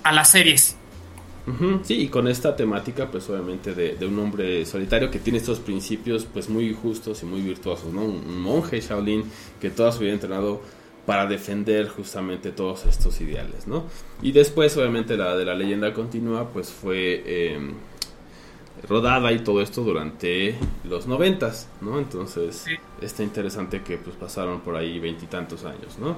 a 0.04 0.12
las 0.12 0.30
series. 0.30 0.78
Sí, 1.84 2.02
y 2.02 2.08
con 2.08 2.28
esta 2.28 2.56
temática, 2.56 3.10
pues 3.12 3.30
obviamente 3.30 3.76
de, 3.76 4.06
un 4.06 4.18
hombre 4.18 4.66
solitario 4.66 5.12
que 5.12 5.20
tiene 5.20 5.38
estos 5.38 5.60
principios, 5.60 6.26
pues 6.26 6.50
muy 6.50 6.74
justos 6.74 7.22
y 7.22 7.26
muy 7.26 7.42
virtuosos, 7.42 7.94
¿no? 7.94 8.04
Un, 8.04 8.42
monje 8.42 8.82
Shaolin 8.82 9.24
que 9.62 9.70
toda 9.70 9.92
su 9.92 10.00
vida 10.00 10.14
entrenado 10.14 10.62
para 11.06 11.28
defender 11.28 11.88
justamente 11.88 12.52
todos 12.52 12.86
estos 12.86 13.22
ideales, 13.22 13.68
¿no? 13.68 13.86
Y 14.24 14.32
después, 14.32 14.76
obviamente, 14.76 15.18
la 15.18 15.36
de 15.38 15.46
la 15.46 15.54
leyenda 15.54 15.94
continua, 15.94 16.50
pues 16.50 16.72
fue 16.72 17.54
em, 17.54 17.74
rodada 18.90 19.32
y 19.32 19.40
todo 19.40 19.62
esto 19.62 19.84
durante 19.84 20.56
los 20.84 21.06
noventas, 21.06 21.70
¿no? 21.80 22.00
Entonces, 22.00 22.66
está 23.02 23.22
interesante 23.22 23.84
que 23.84 23.98
pues 23.98 24.16
pasaron 24.16 24.62
por 24.62 24.76
ahí 24.76 24.98
veintitantos 24.98 25.64
años, 25.64 26.00
¿no? 26.00 26.16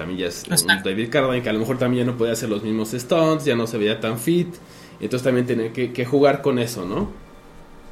También 0.00 0.20
ya 0.20 0.26
es 0.28 0.66
David 0.82 1.10
Carradine 1.10 1.42
que 1.42 1.50
a 1.50 1.52
lo 1.52 1.58
mejor 1.58 1.76
también 1.76 2.06
ya 2.06 2.10
no 2.10 2.16
podía 2.16 2.32
hacer 2.32 2.48
los 2.48 2.62
mismos 2.62 2.92
stunts, 2.92 3.44
ya 3.44 3.54
no 3.54 3.66
se 3.66 3.76
veía 3.76 4.00
tan 4.00 4.18
fit, 4.18 4.48
entonces 4.98 5.22
también 5.22 5.46
tenía 5.46 5.74
que, 5.74 6.04
jugar 6.06 6.40
con 6.40 6.58
eso, 6.58 6.86
¿no? 6.86 7.10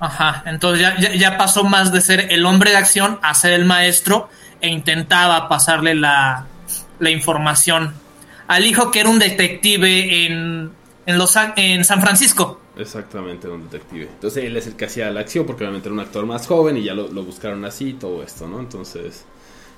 Ajá, 0.01 0.43
entonces 0.47 0.81
ya, 0.81 1.15
ya, 1.15 1.37
pasó 1.37 1.65
más 1.65 1.93
de 1.93 2.01
ser 2.01 2.33
el 2.33 2.47
hombre 2.47 2.71
de 2.71 2.79
acción 2.79 3.19
a 3.21 3.35
ser 3.35 3.53
el 3.53 3.67
maestro 3.67 4.31
e 4.63 4.69
intentaba 4.69 5.51
pasarle 5.51 5.95
la, 5.95 6.47
la 6.99 7.11
información 7.11 7.93
al 8.47 8.65
hijo 8.65 8.91
que 8.91 9.01
era 9.01 9.11
un 9.11 9.19
detective 9.19 10.25
en, 10.25 10.71
en, 11.05 11.19
los, 11.19 11.37
en 11.57 11.85
San 11.85 12.01
Francisco. 12.01 12.59
Exactamente, 12.79 13.49
un 13.49 13.65
detective. 13.65 14.09
Entonces 14.15 14.45
él 14.45 14.57
es 14.57 14.67
el 14.67 14.77
que 14.77 14.87
hacía 14.87 15.11
la 15.11 15.21
acción 15.21 15.45
porque 15.45 15.65
obviamente 15.65 15.89
era 15.89 15.95
un 15.95 16.01
actor 16.01 16.25
más 16.25 16.47
joven 16.47 16.79
y 16.79 16.85
ya 16.85 16.95
lo, 16.95 17.09
buscaron 17.23 17.67
así 17.67 17.91
y 17.91 17.93
todo 17.95 18.23
esto, 18.23 18.49
¿no? 18.49 18.61
Entonces, 18.61 19.27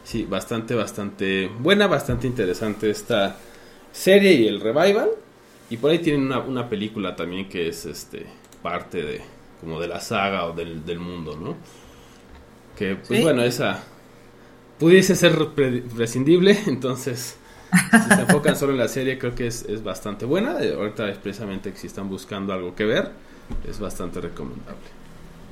sí, 0.04 0.24
bastante, 0.24 0.74
bastante 0.74 1.48
buena, 1.58 1.86
bastante 1.86 2.26
interesante 2.26 2.90
esta 2.90 3.36
serie 3.92 4.32
y 4.32 4.46
el 4.46 4.60
revival. 4.60 5.10
Y 5.70 5.76
por 5.76 5.90
ahí 5.90 6.00
tienen 6.00 6.32
una, 6.32 6.68
película 6.68 7.14
también 7.14 7.48
que 7.48 7.68
es 7.68 7.86
este 7.86 8.26
parte 8.62 9.02
de 9.02 9.20
como 9.60 9.80
de 9.80 9.88
la 9.88 10.00
saga 10.00 10.46
o 10.46 10.52
del, 10.52 10.98
mundo, 10.98 11.36
¿no? 11.36 11.56
Que 12.76 12.96
pues 12.96 13.22
bueno, 13.22 13.42
esa 13.42 13.82
pudiese 14.78 15.14
ser 15.14 15.36
prescindible, 15.94 16.58
entonces 16.66 17.36
si 17.92 18.14
se 18.14 18.20
enfocan 18.22 18.56
solo 18.56 18.72
en 18.72 18.78
la 18.78 18.88
serie, 18.88 19.18
creo 19.18 19.34
que 19.34 19.46
es, 19.46 19.64
es 19.64 19.84
bastante 19.84 20.24
buena. 20.24 20.52
Ahorita, 20.52 21.12
precisamente, 21.22 21.72
si 21.76 21.86
están 21.86 22.08
buscando 22.08 22.52
algo 22.52 22.74
que 22.74 22.84
ver, 22.84 23.12
es 23.68 23.78
bastante 23.78 24.20
recomendable. 24.20 24.99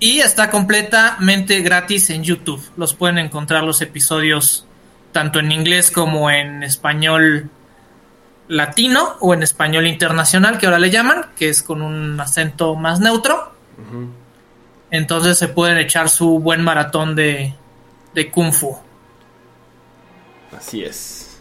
Y 0.01 0.21
está 0.21 0.51
completamente 0.51 1.61
gratis 1.61 2.11
en 2.11 2.23
YouTube. 2.23 2.63
Los 2.77 2.95
pueden 2.95 3.19
encontrar 3.19 3.65
los 3.65 3.83
episodios 3.83 4.67
tanto 5.13 5.41
en 5.41 5.51
inglés 5.51 5.91
como 5.91 6.31
en 6.31 6.63
español 6.63 7.51
latino 8.47 9.17
o 9.21 9.35
en 9.35 9.43
español 9.43 9.87
internacional, 9.87 10.59
que 10.59 10.67
ahora 10.67 10.79
le 10.79 10.91
llaman, 10.91 11.27
que 11.37 11.49
es 11.49 11.63
con 11.63 11.83
un 11.83 12.21
acento 12.21 12.75
más 12.77 13.01
neutro. 13.01 13.53
Entonces 14.91 15.39
se 15.39 15.49
pueden 15.49 15.79
echar 15.79 16.09
su 16.09 16.39
buen 16.39 16.63
maratón 16.63 17.15
de, 17.15 17.55
de 18.15 18.31
kung 18.31 18.53
fu. 18.53 18.79
Así 20.57 20.83
es. 20.83 21.41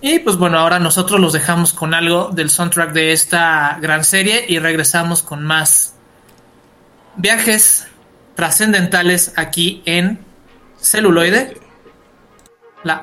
Y 0.00 0.18
pues 0.18 0.36
bueno, 0.36 0.58
ahora 0.58 0.80
nosotros 0.80 1.20
los 1.20 1.32
dejamos 1.32 1.72
con 1.72 1.94
algo 1.94 2.30
del 2.32 2.50
soundtrack 2.50 2.92
de 2.92 3.12
esta 3.12 3.78
gran 3.80 4.02
serie 4.02 4.44
y 4.48 4.58
regresamos 4.58 5.22
con 5.22 5.44
más 5.44 5.91
viajes 7.16 7.86
trascendentales 8.34 9.32
aquí 9.36 9.82
en 9.84 10.18
celuloide. 10.78 11.60
La 12.84 13.02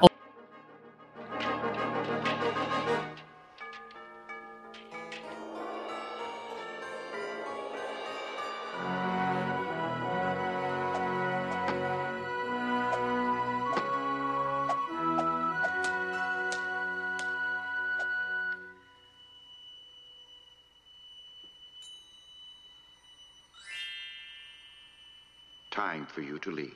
for 26.05 26.21
you 26.21 26.39
to 26.39 26.51
leave. 26.51 26.75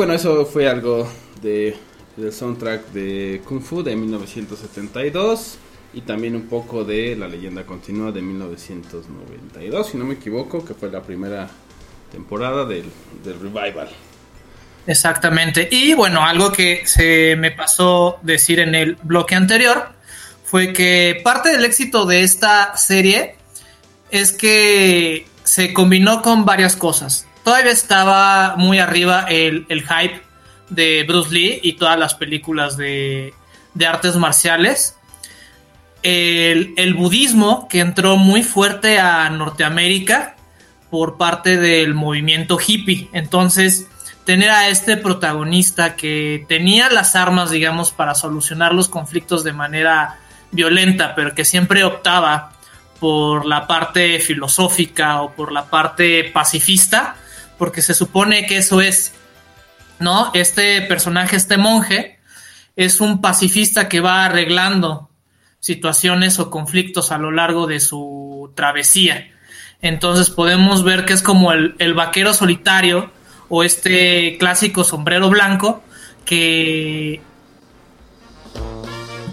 Bueno, 0.00 0.14
eso 0.14 0.46
fue 0.46 0.66
algo 0.66 1.06
de, 1.42 1.76
del 2.16 2.32
soundtrack 2.32 2.86
de 2.86 3.42
Kung 3.44 3.60
Fu 3.60 3.82
de 3.82 3.94
1972 3.94 5.58
y 5.92 6.00
también 6.00 6.34
un 6.34 6.48
poco 6.48 6.84
de 6.84 7.14
La 7.16 7.28
leyenda 7.28 7.66
continua 7.66 8.10
de 8.10 8.22
1992, 8.22 9.86
si 9.86 9.98
no 9.98 10.06
me 10.06 10.14
equivoco, 10.14 10.64
que 10.64 10.72
fue 10.72 10.90
la 10.90 11.02
primera 11.02 11.50
temporada 12.10 12.64
del 12.64 12.90
revival. 13.24 13.90
Exactamente. 14.86 15.68
Y 15.70 15.92
bueno, 15.92 16.24
algo 16.24 16.50
que 16.50 16.80
se 16.86 17.36
me 17.36 17.50
pasó 17.50 18.20
decir 18.22 18.58
en 18.60 18.74
el 18.74 18.94
bloque 19.02 19.34
anterior 19.34 19.90
fue 20.44 20.72
que 20.72 21.20
parte 21.22 21.50
del 21.50 21.66
éxito 21.66 22.06
de 22.06 22.22
esta 22.22 22.74
serie 22.78 23.34
es 24.10 24.32
que 24.32 25.26
se 25.44 25.74
combinó 25.74 26.22
con 26.22 26.46
varias 26.46 26.74
cosas. 26.74 27.26
Todavía 27.44 27.72
estaba 27.72 28.54
muy 28.56 28.78
arriba 28.78 29.26
el, 29.28 29.66
el 29.68 29.82
hype 29.82 30.22
de 30.68 31.04
Bruce 31.06 31.32
Lee 31.32 31.60
y 31.62 31.74
todas 31.74 31.98
las 31.98 32.14
películas 32.14 32.76
de, 32.76 33.34
de 33.74 33.86
artes 33.86 34.16
marciales. 34.16 34.96
El, 36.02 36.72
el, 36.76 36.94
budismo 36.94 37.68
que 37.68 37.80
entró 37.80 38.16
muy 38.16 38.42
fuerte 38.42 38.98
a 38.98 39.28
Norteamérica 39.28 40.36
por 40.90 41.18
parte 41.18 41.58
del 41.58 41.94
movimiento 41.94 42.58
hippie. 42.58 43.08
Entonces, 43.12 43.86
tener 44.24 44.50
a 44.50 44.68
este 44.68 44.96
protagonista 44.96 45.96
que 45.96 46.44
tenía 46.48 46.88
las 46.88 47.16
armas, 47.16 47.50
digamos, 47.50 47.92
para 47.92 48.14
solucionar 48.14 48.72
los 48.72 48.88
conflictos 48.88 49.44
de 49.44 49.52
manera 49.52 50.18
violenta, 50.52 51.14
pero 51.14 51.34
que 51.34 51.44
siempre 51.44 51.84
optaba 51.84 52.52
por 52.98 53.46
la 53.46 53.66
parte 53.66 54.20
filosófica 54.20 55.22
o 55.22 55.32
por 55.32 55.52
la 55.52 55.64
parte 55.64 56.24
pacifista, 56.32 57.16
porque 57.60 57.82
se 57.82 57.92
supone 57.92 58.46
que 58.46 58.56
eso 58.56 58.80
es, 58.80 59.12
¿no? 59.98 60.30
Este 60.32 60.80
personaje, 60.80 61.36
este 61.36 61.58
monje, 61.58 62.18
es 62.74 63.02
un 63.02 63.20
pacifista 63.20 63.86
que 63.86 64.00
va 64.00 64.24
arreglando 64.24 65.10
situaciones 65.58 66.38
o 66.38 66.50
conflictos 66.50 67.12
a 67.12 67.18
lo 67.18 67.30
largo 67.30 67.66
de 67.66 67.80
su 67.80 68.50
travesía. 68.56 69.30
Entonces 69.82 70.30
podemos 70.30 70.84
ver 70.84 71.04
que 71.04 71.12
es 71.12 71.20
como 71.20 71.52
el, 71.52 71.92
vaquero 71.92 72.32
solitario 72.32 73.12
o 73.50 73.62
este 73.62 74.38
clásico 74.38 74.82
sombrero 74.82 75.28
blanco 75.28 75.84
que 76.24 77.20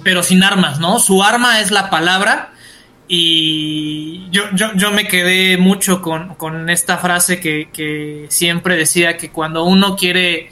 pero 0.03 0.21
sin 0.21 0.43
armas, 0.43 0.81
¿no? 0.81 0.99
Su 0.99 1.23
arma 1.23 1.61
es 1.61 1.71
la 1.71 1.89
palabra 1.89 2.51
y 3.07 4.29
yo, 4.31 4.43
yo, 4.53 4.73
yo 4.75 4.91
me 4.91 5.07
quedé 5.07 5.57
mucho 5.57 6.01
con, 6.01 6.35
con 6.35 6.69
esta 6.69 6.97
frase 6.97 7.39
que, 7.39 7.69
que, 7.71 8.25
siempre 8.29 8.75
decía 8.75 9.15
que 9.15 9.29
cuando 9.29 9.63
uno 9.63 9.95
quiere, 9.95 10.51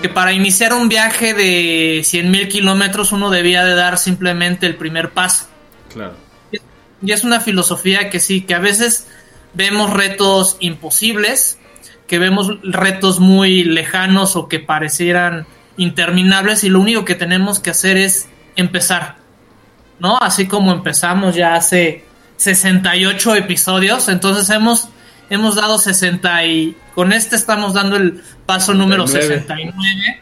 que 0.00 0.08
para 0.08 0.32
iniciar 0.32 0.74
un 0.74 0.88
viaje 0.88 1.34
de 1.34 2.02
100 2.04 2.30
mil 2.30 2.48
kilómetros 2.48 3.10
uno 3.10 3.30
debía 3.30 3.64
de 3.64 3.74
dar 3.74 3.98
simplemente 3.98 4.66
el 4.66 4.76
primer 4.76 5.10
paso. 5.10 5.48
Claro. 5.92 6.14
Y 7.04 7.10
es 7.10 7.24
una 7.24 7.40
filosofía 7.40 8.08
que 8.08 8.20
sí, 8.20 8.42
que 8.42 8.54
a 8.54 8.60
veces 8.60 9.08
vemos 9.54 9.90
retos 9.90 10.56
imposibles, 10.60 11.58
que 12.06 12.20
vemos 12.20 12.58
retos 12.62 13.18
muy 13.18 13.64
lejanos 13.64 14.36
o 14.36 14.46
que 14.46 14.60
parecieran 14.60 15.46
interminables 15.76 16.62
y 16.62 16.68
lo 16.68 16.78
único 16.78 17.04
que 17.04 17.16
tenemos 17.16 17.58
que 17.58 17.70
hacer 17.70 17.96
es 17.96 18.28
empezar 18.54 19.21
¿no? 20.02 20.18
Así 20.18 20.48
como 20.48 20.72
empezamos 20.72 21.36
ya 21.36 21.54
hace 21.54 22.04
68 22.36 23.36
episodios, 23.36 24.08
entonces 24.08 24.50
hemos, 24.50 24.88
hemos 25.30 25.54
dado 25.54 25.78
60 25.78 26.44
y 26.46 26.76
con 26.94 27.12
este 27.12 27.36
estamos 27.36 27.72
dando 27.72 27.96
el 27.96 28.20
paso 28.44 28.74
número 28.74 29.06
69 29.06 30.20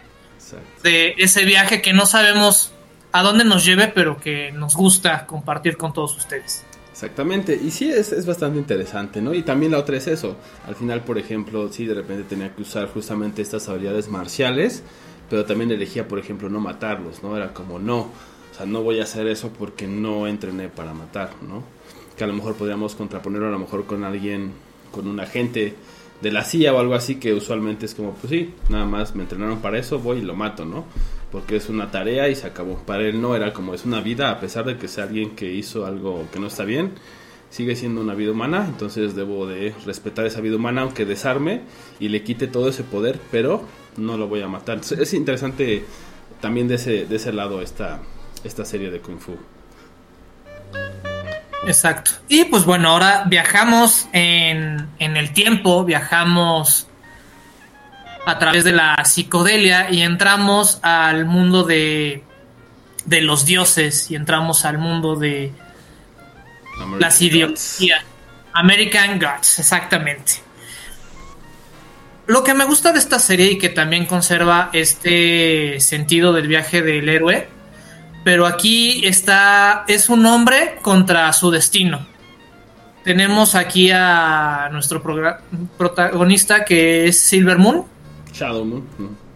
de 0.82 1.14
ese 1.16 1.44
viaje 1.44 1.80
que 1.80 1.94
no 1.94 2.04
sabemos 2.04 2.72
a 3.12 3.22
dónde 3.22 3.44
nos 3.44 3.64
lleve, 3.64 3.88
pero 3.88 4.18
que 4.18 4.52
nos 4.52 4.76
gusta 4.76 5.26
compartir 5.26 5.76
con 5.76 5.92
todos 5.92 6.16
ustedes. 6.16 6.64
Exactamente, 6.92 7.58
y 7.60 7.70
sí 7.70 7.90
es, 7.90 8.12
es, 8.12 8.26
bastante 8.26 8.58
interesante, 8.58 9.22
¿no? 9.22 9.32
Y 9.32 9.42
también 9.42 9.72
la 9.72 9.78
otra 9.78 9.96
es 9.96 10.06
eso, 10.06 10.37
al 10.66 10.75
final, 10.75 11.02
por 11.02 11.16
ejemplo, 11.16 11.72
sí 11.72 11.87
de 11.87 11.94
repente 11.94 12.25
tenía 12.25 12.54
que 12.54 12.60
usar 12.60 12.88
justamente 12.88 13.40
estas 13.40 13.68
habilidades 13.70 14.08
marciales, 14.08 14.82
pero 15.30 15.46
también 15.46 15.70
elegía, 15.70 16.06
por 16.06 16.18
ejemplo, 16.18 16.50
no 16.50 16.60
matarlos, 16.60 17.22
¿no? 17.22 17.37
Era 17.37 17.54
como, 17.54 17.78
no, 17.78 18.10
no 18.67 18.83
voy 18.83 19.00
a 19.00 19.05
hacer 19.05 19.26
eso 19.26 19.50
porque 19.59 19.87
no 19.87 20.26
entrené 20.26 20.69
para 20.69 20.95
matar, 20.95 21.31
¿no? 21.47 21.62
Que 22.17 22.25
a 22.25 22.26
lo 22.26 22.35
mejor 22.35 22.55
podríamos 22.55 22.95
contraponerlo 22.95 23.49
a 23.49 23.50
lo 23.50 23.59
mejor 23.59 23.87
con 23.87 24.05
alguien, 24.05 24.52
con 24.90 25.07
un 25.09 25.21
agente 25.21 25.75
de 26.21 26.31
la 26.31 26.45
CIA 26.45 26.75
o 26.75 26.79
algo 26.79 26.95
así, 26.95 27.17
que 27.17 27.33
usualmente 27.33 27.87
es 27.87 27.95
como, 27.95 28.12
pues 28.12 28.31
sí, 28.31 28.55
nada 28.69 28.85
más 28.85 29.14
me 29.14 29.23
entrenaron 29.23 29.61
para 29.61 29.79
eso, 29.79 29.99
voy 29.99 30.19
y 30.19 30.23
lo 30.23 30.35
mato, 30.35 30.64
¿no? 30.64 30.85
Porque 31.33 31.57
es 31.57 31.68
una 31.68 31.90
tarea 31.90 32.29
y 32.29 32.35
se 32.35 32.46
acabó. 32.46 32.77
Para 32.79 33.05
él 33.05 33.20
no 33.20 33.35
era 33.35 33.53
como, 33.53 33.75
es 33.75 33.85
una 33.85 34.01
vida, 34.01 34.31
a 34.31 34.40
pesar 34.40 34.64
de 34.64 34.77
que 34.77 34.88
sea 34.88 35.05
alguien 35.05 35.31
que 35.31 35.53
hizo 35.53 35.87
algo 35.87 36.27
que 36.33 36.40
no 36.40 36.49
está 36.49 36.64
bien, 36.64 36.92
sigue 37.51 37.75
siendo 37.77 38.01
una 38.01 38.14
vida 38.14 38.33
humana, 38.33 38.66
entonces 38.68 39.14
debo 39.14 39.46
de 39.46 39.75
respetar 39.85 40.27
esa 40.27 40.40
vida 40.40 40.57
humana, 40.57 40.83
aunque 40.83 41.05
desarme 41.05 41.62
y 41.99 42.09
le 42.09 42.23
quite 42.23 42.46
todo 42.46 42.68
ese 42.68 42.85
poder, 42.85 43.18
pero 43.31 43.64
no 43.96 44.16
lo 44.16 44.29
voy 44.29 44.42
a 44.42 44.49
matar. 44.49 44.81
Es 44.81 45.14
interesante 45.14 45.85
también 46.40 46.68
de 46.68 46.77
ese, 46.77 47.07
de 47.07 47.16
ese 47.16 47.33
lado 47.33 47.61
esta, 47.61 48.01
esta 48.44 48.64
serie 48.64 48.90
de 48.90 49.00
Kung 49.00 49.18
Fu. 49.18 49.37
Exacto. 51.66 52.12
Y 52.29 52.44
pues 52.44 52.64
bueno, 52.64 52.90
ahora 52.90 53.24
viajamos 53.26 54.09
en, 54.12 54.88
en 54.98 55.16
el 55.16 55.33
tiempo, 55.33 55.85
viajamos 55.85 56.87
a 58.24 58.38
través 58.38 58.64
de 58.64 58.72
la 58.72 58.96
psicodelia 59.05 59.90
y 59.90 60.03
entramos 60.03 60.79
al 60.83 61.26
mundo 61.26 61.64
de, 61.64 62.22
de 63.05 63.20
los 63.20 63.44
dioses 63.44 64.11
y 64.11 64.14
entramos 64.14 64.64
al 64.64 64.79
mundo 64.79 65.16
de 65.16 65.53
American 66.76 67.00
las 67.00 67.22
ideologías. 67.22 68.05
American 68.53 69.18
Gods, 69.18 69.59
exactamente. 69.59 70.33
Lo 72.26 72.42
que 72.44 72.55
me 72.55 72.64
gusta 72.64 72.92
de 72.92 72.98
esta 72.98 73.18
serie 73.18 73.53
y 73.53 73.59
que 73.59 73.68
también 73.68 74.07
conserva 74.07 74.70
este 74.72 75.79
sentido 75.81 76.33
del 76.33 76.46
viaje 76.46 76.81
del 76.83 77.09
héroe 77.09 77.48
pero 78.24 78.46
aquí 78.46 79.06
está, 79.06 79.85
es 79.88 80.09
un 80.09 80.26
hombre 80.26 80.78
contra 80.83 81.33
su 81.33 81.50
destino. 81.50 82.06
Tenemos 83.04 83.54
aquí 83.54 83.90
a 83.92 84.68
nuestro 84.72 85.02
protagonista 85.78 86.64
que 86.64 87.09
es 87.09 87.18
Silver 87.18 87.59
Moon. 87.59 87.85
Shadow 88.33 88.64
Moon. 88.64 88.87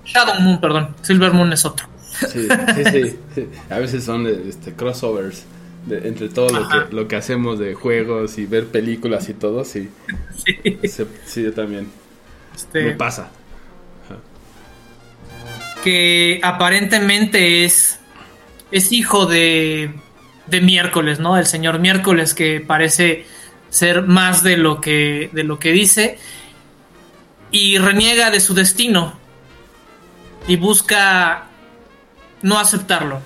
Shadow 0.04 0.40
Moon, 0.40 0.60
perdón. 0.60 0.94
Silver 1.00 1.32
Moon 1.32 1.52
es 1.52 1.64
otro. 1.64 1.86
Sí, 2.30 2.46
sí, 2.92 3.16
sí. 3.34 3.48
A 3.70 3.78
veces 3.78 4.04
son 4.04 4.26
este, 4.26 4.74
crossovers 4.74 5.44
entre 5.90 6.28
todo 6.28 6.48
lo 6.48 6.68
que, 6.68 6.94
lo 6.94 7.08
que, 7.08 7.16
hacemos 7.16 7.58
de 7.58 7.74
juegos 7.74 8.38
y 8.38 8.46
ver 8.46 8.66
películas 8.68 9.28
y 9.28 9.34
todo, 9.34 9.64
sí. 9.64 9.90
Sí, 10.44 11.06
sí 11.26 11.42
yo 11.42 11.52
también. 11.52 11.88
Este, 12.54 12.82
Me 12.82 12.92
pasa. 12.92 13.30
Que 15.82 16.40
aparentemente 16.42 17.64
es 17.64 17.98
es 18.74 18.90
hijo 18.90 19.26
de, 19.26 19.94
de 20.48 20.60
miércoles, 20.60 21.20
¿no? 21.20 21.38
El 21.38 21.46
señor 21.46 21.78
miércoles 21.78 22.34
que 22.34 22.60
parece 22.60 23.24
ser 23.70 24.02
más 24.02 24.42
de 24.42 24.56
lo 24.56 24.80
que, 24.80 25.30
de 25.32 25.44
lo 25.44 25.60
que 25.60 25.70
dice 25.70 26.18
y 27.52 27.78
reniega 27.78 28.32
de 28.32 28.40
su 28.40 28.52
destino 28.52 29.14
y 30.48 30.56
busca 30.56 31.46
no 32.42 32.58
aceptarlo. 32.58 33.20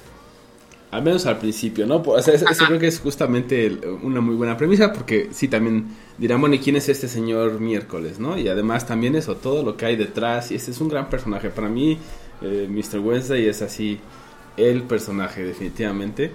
Al 0.90 1.02
menos 1.02 1.24
al 1.24 1.38
principio, 1.38 1.86
¿no? 1.86 1.96
O 1.96 2.20
sea, 2.20 2.34
eso, 2.34 2.44
creo 2.66 2.78
que 2.78 2.88
es 2.88 3.00
justamente 3.00 3.78
una 4.02 4.20
muy 4.20 4.34
buena 4.34 4.54
premisa 4.58 4.92
porque 4.92 5.30
sí, 5.32 5.48
también 5.48 5.86
dirán, 6.18 6.42
bueno, 6.42 6.56
¿y 6.56 6.58
quién 6.58 6.76
es 6.76 6.90
este 6.90 7.08
señor 7.08 7.58
miércoles, 7.58 8.18
no? 8.18 8.38
Y 8.38 8.48
además 8.48 8.86
también 8.86 9.16
eso, 9.16 9.36
todo 9.36 9.62
lo 9.62 9.78
que 9.78 9.86
hay 9.86 9.96
detrás, 9.96 10.50
y 10.50 10.56
este 10.56 10.72
es 10.72 10.80
un 10.82 10.90
gran 10.90 11.08
personaje. 11.08 11.48
Para 11.48 11.70
mí, 11.70 11.98
eh, 12.42 12.68
Mr. 12.70 12.98
Wednesday 12.98 13.46
es 13.46 13.62
así 13.62 13.98
el 14.58 14.82
personaje 14.82 15.42
definitivamente. 15.44 16.32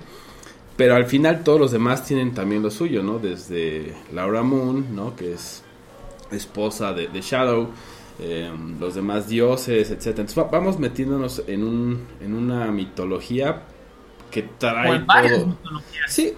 Pero 0.75 0.95
al 0.95 1.05
final 1.05 1.43
todos 1.43 1.59
los 1.59 1.71
demás 1.71 2.03
tienen 2.05 2.33
también 2.33 2.63
lo 2.63 2.71
suyo, 2.71 3.03
¿no? 3.03 3.19
Desde 3.19 3.93
Laura 4.12 4.41
Moon, 4.41 4.95
¿no? 4.95 5.15
Que 5.15 5.33
es 5.33 5.63
esposa 6.31 6.93
de, 6.93 7.09
Shadow, 7.21 7.69
em, 8.19 8.79
los 8.79 8.95
demás 8.95 9.27
dioses, 9.27 9.91
etc. 9.91 10.07
Entonces 10.07 10.43
vamos 10.51 10.79
metiéndonos 10.79 11.43
en, 11.47 11.63
un, 11.63 12.07
en 12.21 12.33
una 12.33 12.71
mitología 12.71 13.63
que 14.31 14.43
trae 14.57 15.05
todo. 15.05 15.57
Sí, 16.07 16.33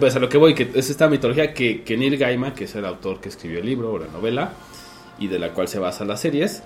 pues 0.00 0.16
a 0.16 0.20
lo 0.20 0.28
que 0.30 0.38
voy, 0.38 0.54
que 0.54 0.70
es 0.74 0.88
esta 0.88 1.08
mitología 1.08 1.52
que, 1.52 1.82
que 1.82 1.96
Neil 1.98 2.16
Gaiman, 2.16 2.54
que 2.54 2.64
es 2.64 2.74
el 2.76 2.86
autor 2.86 3.20
que 3.20 3.28
escribió 3.28 3.58
el 3.58 3.66
libro 3.66 3.92
o 3.92 3.98
la 3.98 4.06
novela, 4.06 4.52
y 5.18 5.28
de 5.28 5.38
la 5.38 5.50
cual 5.50 5.68
se 5.68 5.78
basa 5.78 6.04
las 6.06 6.20
series, 6.20 6.62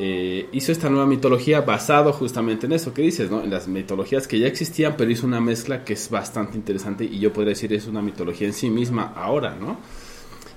eh, 0.00 0.48
hizo 0.52 0.70
esta 0.70 0.88
nueva 0.88 1.06
mitología 1.06 1.62
basado 1.62 2.12
justamente 2.12 2.66
en 2.66 2.72
eso 2.72 2.94
que 2.94 3.02
dices, 3.02 3.32
¿no? 3.32 3.42
En 3.42 3.50
las 3.50 3.66
mitologías 3.66 4.28
que 4.28 4.38
ya 4.38 4.46
existían, 4.46 4.94
pero 4.96 5.10
hizo 5.10 5.26
una 5.26 5.40
mezcla 5.40 5.84
que 5.84 5.94
es 5.94 6.08
bastante 6.08 6.56
interesante 6.56 7.04
y 7.04 7.18
yo 7.18 7.32
podría 7.32 7.50
decir 7.50 7.72
es 7.72 7.88
una 7.88 8.00
mitología 8.00 8.46
en 8.46 8.52
sí 8.52 8.70
misma 8.70 9.12
ahora, 9.16 9.56
¿no? 9.56 9.76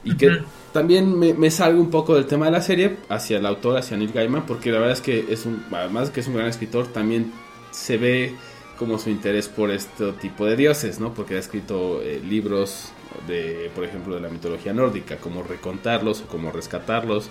Y 0.04 0.16
que 0.16 0.44
también 0.74 1.18
me, 1.18 1.52
salgo 1.52 1.82
un 1.82 1.90
poco 1.90 2.14
del 2.14 2.28
tema 2.28 2.46
de 2.46 2.52
la 2.52 2.62
serie 2.62 2.98
hacia 3.10 3.38
el 3.38 3.46
autor, 3.48 3.78
hacia 3.78 3.98
Neil 3.98 4.12
Gaiman, 4.12 4.46
porque 4.46 4.72
la 4.72 4.78
verdad 4.78 4.94
es 4.94 5.02
que 5.02 5.26
es 5.30 5.48
un, 5.48 5.64
además 5.72 6.12
que 6.12 6.20
es 6.20 6.28
un 6.28 6.36
gran 6.36 6.48
escritor, 6.48 6.88
también 6.88 7.32
se 7.72 7.98
ve 7.98 8.36
como 8.78 9.00
su 9.00 9.10
interés 9.10 9.48
por 9.48 9.72
este 9.72 10.12
tipo 10.14 10.46
de 10.46 10.56
dioses, 10.56 11.00
¿no? 11.00 11.16
Porque 11.16 11.36
ha 11.36 11.40
escrito 11.40 12.02
eh, 12.04 12.22
libros 12.24 12.92
de, 13.28 13.72
por 13.76 13.84
ejemplo, 13.84 14.16
de 14.16 14.22
la 14.22 14.30
mitología 14.30 14.74
nórdica, 14.74 15.18
como 15.18 15.44
recontarlos 15.44 16.22
o 16.22 16.28
como 16.28 16.52
rescatarlos 16.52 17.30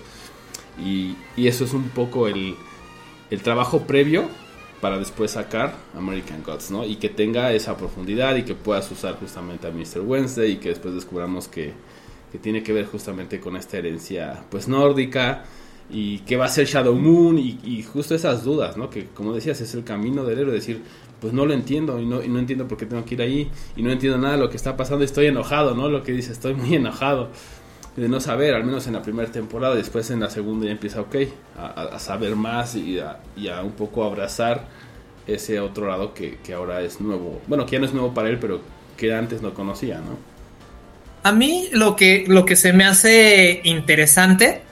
y, 0.79 1.15
eso 1.37 1.65
es 1.65 1.73
un 1.73 1.89
poco 1.89 2.27
el, 2.27 2.55
trabajo 3.43 3.81
previo 3.81 4.29
para 4.81 4.97
después 4.97 5.31
sacar 5.31 5.75
American 5.95 6.43
Gods, 6.43 6.71
¿no? 6.71 6.85
Y 6.85 6.95
que 6.95 7.09
tenga 7.09 7.53
esa 7.53 7.77
profundidad 7.77 8.35
y 8.35 8.43
que 8.43 8.55
puedas 8.55 8.91
usar 8.91 9.15
justamente 9.19 9.67
a 9.67 9.71
Mr. 9.71 10.01
Wednesday 10.01 10.53
y 10.53 10.57
que 10.57 10.69
después 10.69 10.93
descubramos 10.95 11.47
que, 11.47 11.73
que 12.31 12.39
tiene 12.39 12.63
que 12.63 12.73
ver 12.73 12.85
justamente 12.87 13.39
con 13.39 13.55
esta 13.55 13.77
herencia 13.77 14.43
pues 14.49 14.67
nórdica 14.67 15.43
y 15.89 16.19
que 16.19 16.35
va 16.35 16.45
a 16.45 16.49
ser 16.49 16.65
Shadow 16.65 16.95
Moon 16.95 17.37
y, 17.37 17.59
y, 17.63 17.83
justo 17.83 18.15
esas 18.15 18.43
dudas, 18.43 18.75
¿no? 18.75 18.89
Que 18.89 19.05
como 19.07 19.33
decías 19.33 19.61
es 19.61 19.73
el 19.75 19.83
camino 19.83 20.23
del 20.23 20.39
héroe, 20.39 20.53
decir, 20.53 20.81
pues 21.19 21.31
no 21.33 21.45
lo 21.45 21.53
entiendo 21.53 21.99
y 21.99 22.05
no, 22.05 22.23
y 22.23 22.27
no 22.27 22.39
entiendo 22.39 22.67
por 22.67 22.77
qué 22.77 22.87
tengo 22.87 23.05
que 23.05 23.13
ir 23.13 23.21
ahí 23.21 23.51
y 23.75 23.83
no 23.83 23.91
entiendo 23.91 24.17
nada 24.17 24.33
de 24.33 24.39
lo 24.39 24.49
que 24.49 24.57
está 24.57 24.75
pasando, 24.75 25.05
estoy 25.05 25.27
enojado, 25.27 25.75
¿no? 25.75 25.87
Lo 25.87 26.01
que 26.01 26.11
dice, 26.11 26.31
estoy 26.31 26.55
muy 26.55 26.75
enojado 26.75 27.29
de 27.95 28.07
no 28.07 28.19
saber, 28.19 28.55
al 28.55 28.63
menos 28.63 28.87
en 28.87 28.93
la 28.93 29.01
primera 29.01 29.29
temporada, 29.29 29.75
después 29.75 30.09
en 30.11 30.21
la 30.21 30.29
segunda 30.29 30.65
ya 30.65 30.71
empieza, 30.71 31.01
ok, 31.01 31.15
a, 31.57 31.99
saber 31.99 32.35
más 32.35 32.75
y 32.75 32.99
a, 32.99 33.19
y 33.35 33.49
a, 33.49 33.61
un 33.61 33.73
poco 33.73 34.03
abrazar 34.03 34.67
ese 35.27 35.59
otro 35.59 35.87
lado 35.87 36.13
que, 36.13 36.37
que, 36.43 36.53
ahora 36.53 36.81
es 36.81 37.01
nuevo, 37.01 37.41
bueno, 37.47 37.65
que 37.65 37.73
ya 37.73 37.79
no 37.79 37.85
es 37.85 37.93
nuevo 37.93 38.13
para 38.13 38.29
él, 38.29 38.37
pero 38.39 38.61
que 38.97 39.13
antes 39.13 39.41
no 39.41 39.53
conocía, 39.53 39.97
¿no? 39.97 40.17
A 41.23 41.31
mí 41.31 41.69
lo 41.73 41.95
que, 41.95 42.23
lo 42.27 42.45
que 42.45 42.55
se 42.55 42.73
me 42.73 42.85
hace 42.85 43.61
interesante 43.63 44.63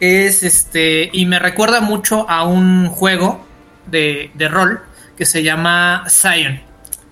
es 0.00 0.42
este, 0.42 1.10
y 1.12 1.26
me 1.26 1.38
recuerda 1.38 1.80
mucho 1.80 2.28
a 2.28 2.44
un 2.46 2.88
juego 2.88 3.44
de, 3.86 4.30
de 4.34 4.48
rol 4.48 4.80
que 5.16 5.26
se 5.26 5.42
llama 5.42 6.04
Zion, 6.08 6.60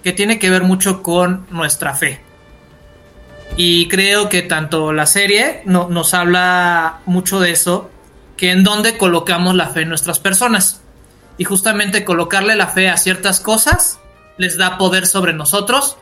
que 0.03 0.13
tiene 0.13 0.39
que 0.39 0.51
ver 0.51 0.63
mucho 0.63 1.03
con 1.03 1.47
nuestra 1.51 1.95
fe. 1.95 2.21
Y 3.57 3.89
creo 3.89 4.29
que 4.29 4.43
tanto 4.43 4.93
la 4.93 5.07
serie 5.07 5.63
no, 5.65 5.89
nos 5.89 6.15
habla 6.15 7.01
mucho 7.07 7.39
de 7.41 7.51
eso, 7.51 7.91
que 8.37 8.51
en 8.51 8.65
dónde 8.65 8.97
colocamos 8.97 9.55
la 9.55 9.69
fe 9.69 9.83
en 9.83 9.91
nuestras 9.91 10.19
personas. 10.19 10.81
Y 11.39 11.45
justamente 11.45 12.05
colocarle 12.05 12.57
la 12.57 12.69
fe 12.69 12.89
a 12.89 12.97
ciertas 12.97 13.41
cosas 13.41 13.99
les 14.39 14.57
da 14.57 14.79
poder 14.79 15.07
sobre 15.07 15.33
nosotros 15.33 15.97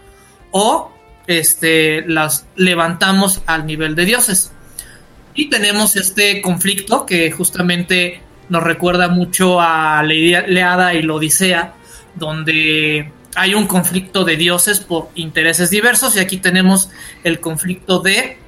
o 0.53 0.93
este, 1.27 2.03
las 2.07 2.47
levantamos 2.57 3.43
al 3.47 3.67
nivel 3.67 3.95
de 3.95 4.05
dioses. 4.05 4.53
Y 5.35 5.51
tenemos 5.51 5.97
este 5.97 6.43
conflicto 6.43 7.07
que 7.07 7.31
justamente 7.31 8.21
nos 8.49 8.63
recuerda 8.63 9.09
mucho 9.09 9.61
a 9.61 10.03
Leada 10.03 10.95
y 10.95 11.03
la 11.03 11.15
Odisea, 11.15 11.75
donde 12.17 13.13
hay 13.35 13.55
un 13.55 13.67
conflicto 13.67 14.25
de 14.25 14.37
dioses 14.37 14.81
por 14.81 15.09
intereses 15.15 15.71
diversos 15.71 16.17
y 16.17 16.21
aquí 16.21 16.39
tenemos 16.39 16.91
el 17.25 17.41
conflicto 17.41 18.01
de 18.01 18.39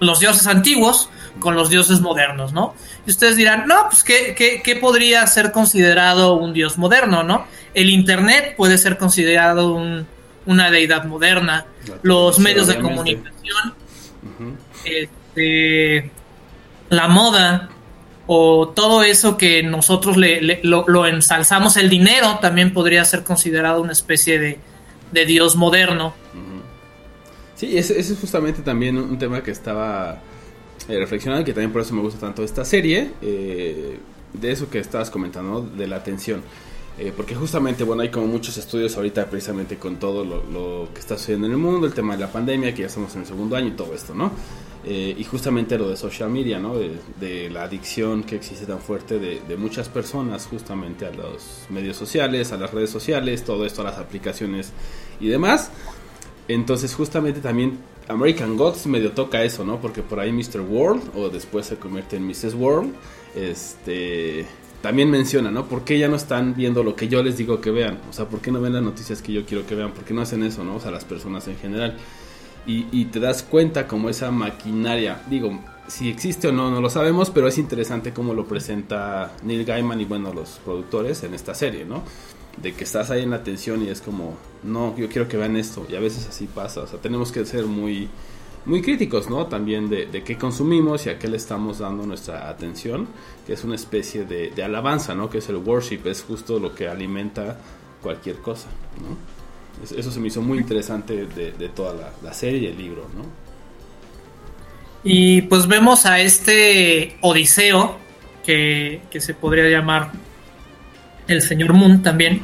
los 0.00 0.20
dioses 0.20 0.46
antiguos 0.46 1.10
con 1.38 1.54
los 1.54 1.70
dioses 1.70 2.00
modernos, 2.00 2.52
¿no? 2.52 2.74
Y 3.06 3.10
ustedes 3.10 3.36
dirán, 3.36 3.66
no, 3.66 3.88
pues 3.88 4.02
¿qué, 4.02 4.34
qué, 4.36 4.62
qué 4.62 4.76
podría 4.76 5.26
ser 5.26 5.52
considerado 5.52 6.34
un 6.34 6.52
dios 6.52 6.76
moderno, 6.76 7.22
¿no? 7.22 7.46
El 7.74 7.90
Internet 7.90 8.54
puede 8.56 8.78
ser 8.78 8.98
considerado 8.98 9.72
un, 9.72 10.06
una 10.46 10.70
deidad 10.70 11.04
moderna, 11.04 11.66
los 12.02 12.38
medios 12.38 12.66
de 12.66 12.78
comunicación, 12.80 13.74
uh 14.22 14.42
-huh. 14.42 14.56
este, 14.84 16.10
la 16.88 17.08
moda, 17.08 17.70
o 18.32 18.68
todo 18.68 19.02
eso 19.02 19.36
que 19.36 19.60
nosotros 19.64 20.16
le, 20.16 20.40
le, 20.40 20.60
lo, 20.62 20.84
lo, 20.86 21.04
ensalzamos, 21.04 21.76
el 21.76 21.90
dinero 21.90 22.38
también 22.40 22.72
podría 22.72 23.04
ser 23.04 23.24
considerado 23.24 23.82
una 23.82 23.90
especie 23.90 24.38
de, 24.38 24.58
de 25.10 25.26
dios 25.26 25.56
moderno. 25.56 26.14
Sí, 27.56 27.76
ese, 27.76 27.98
es 27.98 28.16
justamente 28.20 28.62
también 28.62 28.96
un 28.98 29.18
tema 29.18 29.42
que 29.42 29.50
estaba 29.50 30.20
eh, 30.88 30.96
reflexionando, 30.96 31.44
que 31.44 31.52
también 31.52 31.72
por 31.72 31.82
eso 31.82 31.92
me 31.92 32.02
gusta 32.02 32.20
tanto 32.20 32.44
esta 32.44 32.64
serie, 32.64 33.10
eh, 33.20 33.98
de 34.32 34.52
eso 34.52 34.70
que 34.70 34.78
estabas 34.78 35.10
comentando, 35.10 35.62
de 35.62 35.88
la 35.88 35.96
atención. 35.96 36.40
Eh, 36.98 37.12
porque 37.16 37.34
justamente, 37.34 37.84
bueno, 37.84 38.02
hay 38.02 38.10
como 38.10 38.26
muchos 38.26 38.58
estudios 38.58 38.96
ahorita 38.96 39.26
precisamente 39.26 39.76
con 39.76 39.96
todo 39.96 40.24
lo, 40.24 40.88
que 40.92 41.00
está 41.00 41.16
sucediendo 41.16 41.46
en 41.46 41.52
el 41.52 41.58
mundo, 41.58 41.86
el 41.86 41.94
tema 41.94 42.14
de 42.14 42.20
la 42.20 42.32
pandemia, 42.32 42.74
que 42.74 42.82
ya 42.82 42.88
estamos 42.88 43.14
en 43.14 43.22
el 43.22 43.26
segundo 43.26 43.56
año 43.56 43.68
y 43.68 43.72
todo 43.72 43.94
esto, 43.94 44.14
¿no? 44.14 44.32
Eh, 44.84 45.14
y 45.16 45.24
justamente 45.24 45.78
lo 45.78 45.88
de 45.88 45.96
social 45.96 46.30
media, 46.30 46.58
¿no? 46.58 46.74
De, 46.76 47.50
la 47.50 47.64
adicción 47.64 48.22
que 48.22 48.36
existe 48.36 48.66
tan 48.66 48.80
fuerte 48.80 49.18
de, 49.18 49.40
de, 49.40 49.56
muchas 49.56 49.88
personas 49.88 50.46
justamente 50.46 51.06
a 51.06 51.10
los 51.10 51.66
medios 51.70 51.96
sociales, 51.96 52.52
a 52.52 52.56
las 52.56 52.72
redes 52.72 52.90
sociales, 52.90 53.44
todo 53.44 53.64
esto, 53.64 53.82
a 53.82 53.84
las 53.84 53.98
aplicaciones 53.98 54.72
y 55.20 55.28
demás. 55.28 55.70
Entonces 56.48 56.94
justamente 56.94 57.40
también 57.40 57.78
American 58.08 58.56
Gods 58.56 58.86
medio 58.86 59.12
toca 59.12 59.44
eso, 59.44 59.64
¿no? 59.64 59.80
Porque 59.80 60.02
por 60.02 60.18
ahí 60.18 60.32
Mr. 60.32 60.60
World, 60.60 61.10
o 61.14 61.28
después 61.28 61.66
se 61.66 61.76
convierte 61.76 62.16
en 62.16 62.26
Mrs. 62.26 62.54
World, 62.54 62.92
este 63.36 64.46
también 64.82 65.10
menciona, 65.10 65.50
¿no? 65.50 65.66
¿Por 65.66 65.84
qué 65.84 65.98
ya 65.98 66.08
no 66.08 66.16
están 66.16 66.54
viendo 66.54 66.82
lo 66.82 66.96
que 66.96 67.08
yo 67.08 67.22
les 67.22 67.36
digo 67.36 67.60
que 67.60 67.70
vean? 67.70 67.98
O 68.08 68.12
sea, 68.12 68.26
¿por 68.26 68.40
qué 68.40 68.50
no 68.50 68.60
ven 68.60 68.72
las 68.72 68.82
noticias 68.82 69.20
que 69.20 69.32
yo 69.32 69.44
quiero 69.44 69.66
que 69.66 69.74
vean? 69.74 69.92
¿Por 69.92 70.04
qué 70.04 70.14
no 70.14 70.22
hacen 70.22 70.42
eso, 70.42 70.64
no? 70.64 70.76
O 70.76 70.80
sea, 70.80 70.90
las 70.90 71.04
personas 71.04 71.46
en 71.48 71.56
general. 71.56 71.96
Y, 72.66 73.06
te 73.06 73.18
das 73.18 73.42
cuenta 73.42 73.88
como 73.88 74.10
esa 74.10 74.30
maquinaria, 74.30 75.22
digo, 75.28 75.58
si 75.88 76.08
existe 76.08 76.46
o 76.48 76.52
no, 76.52 76.70
no 76.70 76.80
lo 76.80 76.88
sabemos, 76.88 77.30
pero 77.30 77.48
es 77.48 77.58
interesante 77.58 78.12
cómo 78.12 78.32
lo 78.32 78.46
presenta 78.46 79.32
Neil 79.42 79.64
Gaiman 79.64 80.00
y 80.00 80.04
bueno, 80.04 80.32
los 80.32 80.60
productores 80.64 81.24
en 81.24 81.34
esta 81.34 81.52
serie, 81.52 81.84
¿no? 81.84 82.04
De 82.62 82.72
que 82.72 82.84
estás 82.84 83.10
ahí 83.10 83.24
en 83.24 83.30
la 83.30 83.36
atención 83.36 83.82
y 83.82 83.88
es 83.88 84.00
como, 84.00 84.36
no, 84.62 84.96
yo 84.96 85.08
quiero 85.08 85.26
que 85.26 85.36
vean 85.36 85.56
esto, 85.56 85.84
y 85.90 85.96
a 85.96 86.00
veces 86.00 86.28
así 86.28 86.46
pasa, 86.46 86.82
o 86.82 86.86
sea, 86.86 87.00
tenemos 87.00 87.32
que 87.32 87.44
ser 87.44 87.66
muy, 87.66 88.08
muy 88.66 88.82
críticos, 88.82 89.30
¿no? 89.30 89.46
También 89.46 89.88
de, 89.88 90.06
de 90.06 90.22
qué 90.22 90.36
consumimos 90.36 91.06
y 91.06 91.10
a 91.10 91.18
qué 91.18 91.28
le 91.28 91.36
estamos 91.36 91.78
dando 91.78 92.04
nuestra 92.04 92.48
atención, 92.48 93.08
que 93.46 93.54
es 93.54 93.64
una 93.64 93.74
especie 93.74 94.24
de, 94.24 94.50
de 94.50 94.62
alabanza, 94.62 95.14
¿no? 95.14 95.30
Que 95.30 95.38
es 95.38 95.48
el 95.48 95.56
worship, 95.56 96.00
es 96.04 96.22
justo 96.22 96.58
lo 96.58 96.74
que 96.74 96.88
alimenta 96.88 97.58
cualquier 98.02 98.36
cosa, 98.36 98.68
¿no? 99.00 99.40
Eso 99.96 100.10
se 100.10 100.20
me 100.20 100.28
hizo 100.28 100.42
muy 100.42 100.58
interesante 100.58 101.26
de, 101.26 101.52
de 101.52 101.68
toda 101.70 101.94
la, 101.94 102.12
la, 102.22 102.34
serie 102.34 102.60
y 102.60 102.66
el 102.66 102.76
libro, 102.76 103.08
¿no? 103.16 103.24
Y 105.02 105.42
pues 105.42 105.66
vemos 105.66 106.04
a 106.04 106.20
este 106.20 107.16
Odiseo, 107.22 107.96
que, 108.44 109.00
que 109.10 109.20
se 109.20 109.32
podría 109.32 109.68
llamar 109.70 110.12
el 111.28 111.40
señor 111.40 111.72
Moon 111.72 112.02
también, 112.02 112.42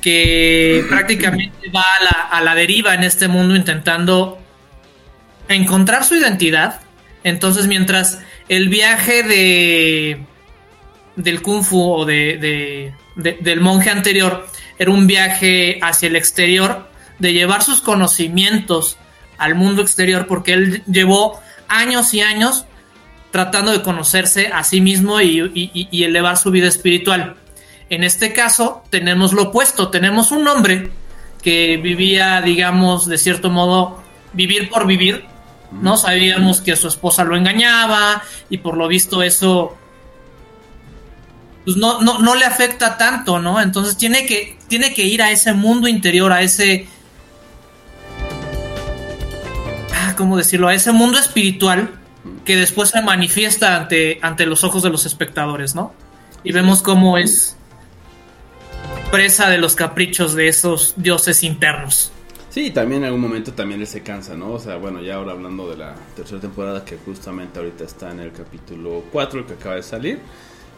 que 0.00 0.84
prácticamente 0.88 1.70
va 1.74 1.82
a 1.82 2.04
la, 2.04 2.28
a 2.38 2.40
la 2.42 2.54
deriva 2.54 2.94
en 2.94 3.04
este 3.04 3.28
mundo 3.28 3.56
intentando 3.56 4.38
encontrar 5.48 6.04
su 6.04 6.16
identidad. 6.16 6.80
Entonces, 7.24 7.66
mientras 7.66 8.20
el 8.48 8.68
viaje 8.68 9.22
de 9.22 10.24
del 11.16 11.42
kung 11.42 11.62
fu 11.62 11.82
o 11.82 12.04
de, 12.06 12.38
de, 12.38 12.94
de, 13.16 13.38
del 13.40 13.60
monje 13.60 13.90
anterior 13.90 14.46
era 14.78 14.90
un 14.90 15.06
viaje 15.06 15.78
hacia 15.82 16.08
el 16.08 16.16
exterior, 16.16 16.88
de 17.18 17.34
llevar 17.34 17.62
sus 17.62 17.82
conocimientos 17.82 18.96
al 19.36 19.54
mundo 19.54 19.82
exterior, 19.82 20.26
porque 20.26 20.54
él 20.54 20.82
llevó 20.86 21.38
años 21.68 22.14
y 22.14 22.22
años 22.22 22.64
tratando 23.30 23.72
de 23.72 23.82
conocerse 23.82 24.48
a 24.48 24.64
sí 24.64 24.80
mismo 24.80 25.20
y, 25.20 25.40
y, 25.54 25.88
y, 25.90 26.04
elevar 26.04 26.38
su 26.38 26.50
vida 26.50 26.66
espiritual. 26.66 27.36
En 27.90 28.04
este 28.04 28.32
caso 28.32 28.84
tenemos 28.88 29.32
lo 29.32 29.44
opuesto, 29.44 29.88
tenemos 29.88 30.30
un 30.30 30.46
hombre 30.46 30.92
que 31.42 31.76
vivía, 31.76 32.40
digamos, 32.40 33.06
de 33.06 33.18
cierto 33.18 33.50
modo, 33.50 34.00
vivir 34.32 34.70
por 34.70 34.86
vivir, 34.86 35.24
¿no? 35.72 35.96
Sabíamos 35.96 36.60
que 36.60 36.76
su 36.76 36.86
esposa 36.86 37.24
lo 37.24 37.36
engañaba 37.36 38.22
y 38.48 38.58
por 38.58 38.76
lo 38.76 38.86
visto 38.86 39.24
eso 39.24 39.76
pues 41.64 41.76
no, 41.76 42.00
no, 42.00 42.20
no 42.20 42.36
le 42.36 42.44
afecta 42.44 42.96
tanto, 42.96 43.40
¿no? 43.40 43.60
Entonces 43.60 43.96
tiene 43.96 44.24
que, 44.24 44.56
tiene 44.68 44.94
que 44.94 45.04
ir 45.04 45.20
a 45.20 45.32
ese 45.32 45.52
mundo 45.52 45.88
interior, 45.88 46.32
a 46.32 46.42
ese... 46.42 46.86
Ah, 49.94 50.14
¿Cómo 50.16 50.36
decirlo? 50.36 50.68
A 50.68 50.74
ese 50.74 50.92
mundo 50.92 51.18
espiritual 51.18 51.90
que 52.44 52.56
después 52.56 52.90
se 52.90 53.02
manifiesta 53.02 53.76
ante, 53.76 54.18
ante 54.22 54.46
los 54.46 54.64
ojos 54.64 54.82
de 54.82 54.90
los 54.90 55.06
espectadores, 55.06 55.74
¿no? 55.74 55.92
Y 56.44 56.52
vemos 56.52 56.82
cómo 56.82 57.18
es 57.18 57.56
presa 59.10 59.50
de 59.50 59.58
los 59.58 59.74
caprichos 59.74 60.34
de 60.34 60.48
esos 60.48 60.94
dioses 60.96 61.42
internos. 61.42 62.12
Sí, 62.50 62.70
también 62.70 63.02
en 63.02 63.06
algún 63.06 63.20
momento 63.20 63.52
también 63.52 63.80
él 63.80 63.86
se 63.86 64.02
cansa, 64.02 64.34
¿no? 64.34 64.52
O 64.52 64.58
sea, 64.58 64.76
bueno, 64.76 65.00
ya 65.02 65.16
ahora 65.16 65.32
hablando 65.32 65.70
de 65.70 65.76
la 65.76 65.94
tercera 66.16 66.40
temporada 66.40 66.84
que 66.84 66.96
justamente 66.96 67.58
ahorita 67.58 67.84
está 67.84 68.10
en 68.10 68.20
el 68.20 68.32
capítulo 68.32 69.04
4, 69.12 69.40
el 69.40 69.46
que 69.46 69.52
acaba 69.54 69.76
de 69.76 69.82
salir 69.82 70.18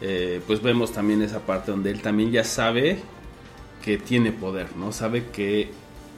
eh, 0.05 0.41
pues 0.45 0.61
vemos 0.61 0.91
también 0.91 1.21
esa 1.21 1.39
parte 1.39 1.71
donde 1.71 1.89
él 1.89 2.01
también 2.01 2.29
ya 2.29 2.43
sabe 2.43 2.99
que 3.81 3.97
tiene 3.97 4.33
poder, 4.33 4.75
¿no? 4.75 4.91
Sabe 4.91 5.27
que 5.31 5.69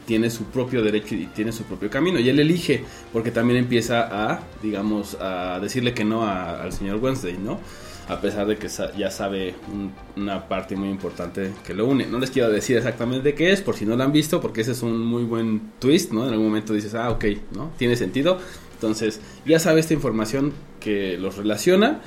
tiene 0.07 0.31
su 0.31 0.45
propio 0.45 0.81
derecho 0.81 1.13
y 1.13 1.27
tiene 1.27 1.51
su 1.51 1.63
propio 1.63 1.89
camino. 1.89 2.19
Y 2.19 2.27
él 2.29 2.39
elige, 2.39 2.83
porque 3.13 3.29
también 3.29 3.59
empieza 3.59 4.07
a, 4.31 4.39
digamos, 4.63 5.15
a 5.21 5.59
decirle 5.59 5.93
que 5.93 6.03
no 6.03 6.27
al 6.27 6.73
señor 6.73 6.97
Wednesday, 6.97 7.37
¿no? 7.37 7.59
A 8.07 8.21
pesar 8.21 8.45
de 8.45 8.57
que 8.57 8.67
ya 8.97 9.09
sabe 9.09 9.55
un, 9.71 9.91
una 10.15 10.47
parte 10.47 10.75
muy 10.75 10.89
importante 10.89 11.51
que 11.65 11.73
lo 11.73 11.87
une. 11.87 12.05
No 12.05 12.19
les 12.19 12.29
quiero 12.29 12.51
decir 12.51 12.77
exactamente 12.77 13.33
qué 13.33 13.51
es, 13.51 13.61
por 13.61 13.75
si 13.75 13.85
no 13.85 13.95
lo 13.95 14.03
han 14.03 14.11
visto, 14.11 14.39
porque 14.41 14.61
ese 14.61 14.73
es 14.73 14.83
un 14.83 15.03
muy 15.03 15.23
buen 15.23 15.71
twist, 15.79 16.11
¿no? 16.11 16.27
En 16.27 16.33
algún 16.33 16.47
momento 16.47 16.73
dices, 16.73 16.93
ah, 16.93 17.09
ok, 17.09 17.25
¿no? 17.55 17.71
Tiene 17.77 17.95
sentido. 17.95 18.37
Entonces, 18.75 19.21
ya 19.45 19.57
sabe 19.57 19.79
esta 19.79 19.93
información 19.93 20.53
que 20.79 21.17
los 21.17 21.37
relaciona 21.37 22.01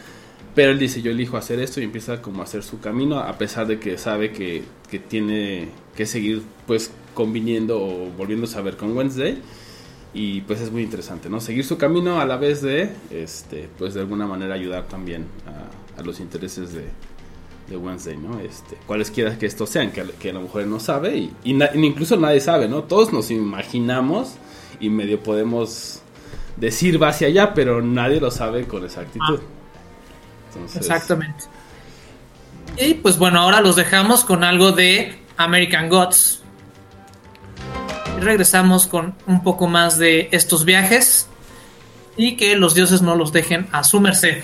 Pero 0.54 0.70
él 0.72 0.78
dice, 0.78 1.02
yo 1.02 1.10
elijo 1.10 1.36
hacer 1.36 1.60
esto 1.60 1.80
y 1.80 1.84
empieza 1.84 2.22
como 2.22 2.42
a 2.42 2.44
hacer 2.44 2.62
su 2.62 2.80
camino, 2.80 3.18
a 3.18 3.36
pesar 3.38 3.66
de 3.66 3.78
que 3.78 3.98
sabe 3.98 4.32
que, 4.32 4.62
que 4.90 4.98
tiene 4.98 5.68
que 5.96 6.06
seguir 6.06 6.42
pues 6.66 6.90
conviniendo 7.14 7.80
o 7.80 8.10
volviéndose 8.16 8.56
a 8.58 8.62
ver 8.62 8.76
con 8.76 8.96
Wednesday. 8.96 9.38
Y 10.14 10.40
pues 10.42 10.60
es 10.60 10.70
muy 10.70 10.82
interesante, 10.82 11.28
¿no? 11.28 11.40
Seguir 11.40 11.64
su 11.64 11.76
camino 11.76 12.20
a 12.20 12.24
la 12.24 12.36
vez 12.36 12.62
de, 12.62 12.90
este, 13.10 13.68
pues 13.78 13.94
de 13.94 14.00
alguna 14.00 14.26
manera 14.26 14.54
ayudar 14.54 14.88
también 14.88 15.26
a, 15.46 15.87
a 15.98 16.02
los 16.02 16.20
intereses 16.20 16.72
de, 16.72 16.84
de 17.68 17.76
Wednesday, 17.76 18.16
¿no? 18.16 18.38
Este, 18.40 18.76
cualesquiera 18.86 19.36
que 19.38 19.46
estos 19.46 19.68
sean, 19.70 19.90
que, 19.90 20.02
que 20.18 20.30
a 20.30 20.32
lo 20.32 20.42
mejor 20.42 20.62
él 20.62 20.70
no 20.70 20.80
sabe 20.80 21.16
y, 21.16 21.32
y 21.44 21.52
na- 21.54 21.70
incluso 21.74 22.16
nadie 22.16 22.40
sabe, 22.40 22.68
¿no? 22.68 22.84
Todos 22.84 23.12
nos 23.12 23.30
imaginamos 23.30 24.34
y 24.80 24.88
medio 24.90 25.22
podemos 25.22 26.00
decir 26.56 27.02
va 27.02 27.08
hacia 27.08 27.26
allá, 27.28 27.54
pero 27.54 27.82
nadie 27.82 28.20
lo 28.20 28.30
sabe 28.30 28.66
con 28.66 28.84
exactitud. 28.84 29.40
Entonces, 30.54 30.76
Exactamente. 30.80 31.44
Y 32.78 32.94
pues 32.94 33.18
bueno, 33.18 33.40
ahora 33.40 33.60
los 33.60 33.76
dejamos 33.76 34.24
con 34.24 34.44
algo 34.44 34.72
de 34.72 35.18
American 35.36 35.88
Gods. 35.88 36.42
Y 38.16 38.20
regresamos 38.20 38.86
con 38.86 39.14
un 39.26 39.42
poco 39.42 39.66
más 39.68 39.98
de 39.98 40.28
estos 40.32 40.64
viajes 40.64 41.28
y 42.16 42.36
que 42.36 42.56
los 42.56 42.74
dioses 42.74 43.02
no 43.02 43.14
los 43.14 43.32
dejen 43.32 43.68
a 43.72 43.84
su 43.84 44.00
merced. 44.00 44.42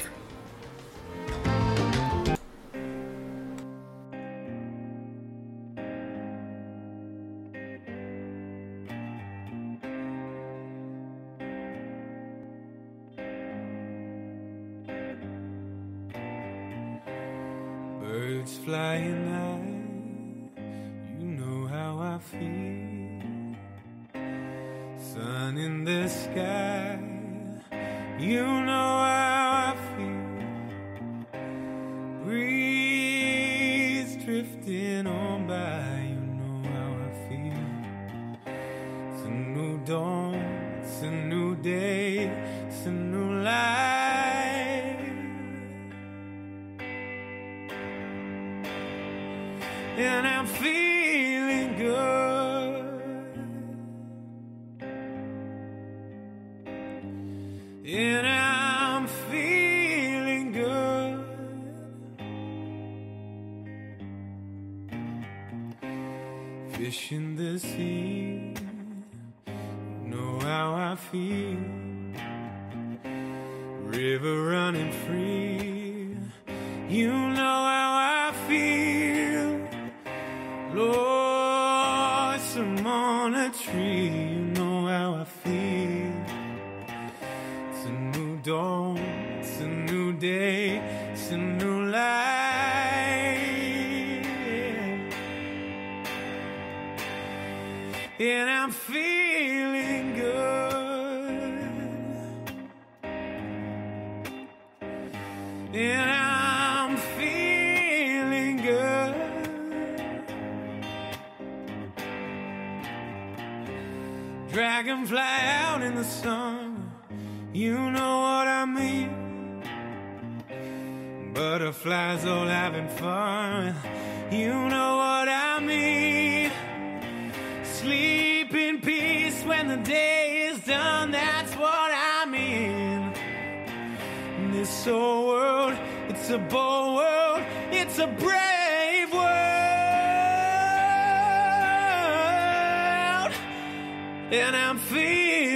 And 144.36 144.56
I'm 144.56 144.78
feeling 144.78 145.53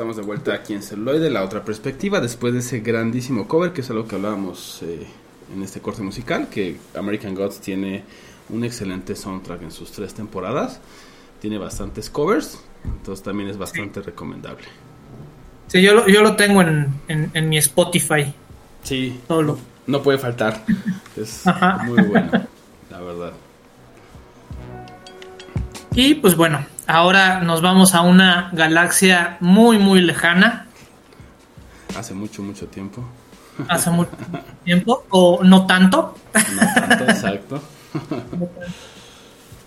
estamos 0.00 0.16
de 0.16 0.22
vuelta 0.22 0.54
aquí 0.54 0.72
en 0.72 0.82
Celuloide, 0.82 1.28
la 1.28 1.44
otra 1.44 1.62
perspectiva, 1.62 2.22
después 2.22 2.54
de 2.54 2.60
ese 2.60 2.80
grandísimo 2.80 3.46
cover, 3.46 3.74
que 3.74 3.82
es 3.82 3.90
algo 3.90 4.08
que 4.08 4.14
hablábamos 4.16 4.80
eh, 4.80 5.06
en 5.54 5.62
este 5.62 5.80
corte 5.80 6.00
musical, 6.00 6.48
que 6.48 6.78
American 6.96 7.34
Gods 7.34 7.60
tiene 7.60 8.04
un 8.48 8.64
excelente 8.64 9.14
soundtrack 9.14 9.60
en 9.60 9.70
sus 9.70 9.92
tres 9.92 10.14
temporadas, 10.14 10.80
tiene 11.38 11.58
bastantes 11.58 12.08
covers, 12.08 12.62
entonces 12.82 13.22
también 13.22 13.50
es 13.50 13.58
bastante 13.58 14.00
recomendable. 14.00 14.64
Sí, 15.66 15.82
yo 15.82 15.92
lo, 15.92 16.08
yo 16.08 16.22
lo 16.22 16.34
tengo 16.34 16.62
en, 16.62 16.94
en, 17.06 17.30
en 17.34 17.48
mi 17.50 17.58
Spotify. 17.58 18.32
Sí, 18.82 19.20
Solo. 19.28 19.58
no 19.86 20.02
puede 20.02 20.16
faltar, 20.16 20.64
es 21.14 21.46
Ajá. 21.46 21.82
muy 21.84 22.00
bueno, 22.04 22.30
la 22.90 23.00
verdad. 23.02 23.32
Y 25.94 26.14
pues 26.14 26.34
bueno, 26.36 26.64
ahora 26.90 27.40
nos 27.40 27.62
vamos 27.62 27.94
a 27.94 28.00
una 28.02 28.50
galaxia 28.52 29.36
muy, 29.40 29.78
muy 29.78 30.00
lejana, 30.00 30.66
Hace 31.98 32.14
mucho, 32.14 32.42
mucho 32.42 32.66
tiempo. 32.68 33.04
hace 33.68 33.90
mucho 33.90 34.10
tiempo, 34.64 35.04
o 35.10 35.40
no 35.42 35.66
tanto, 35.66 36.16
No 36.54 36.74
tanto, 36.74 37.04
exacto. 37.04 37.62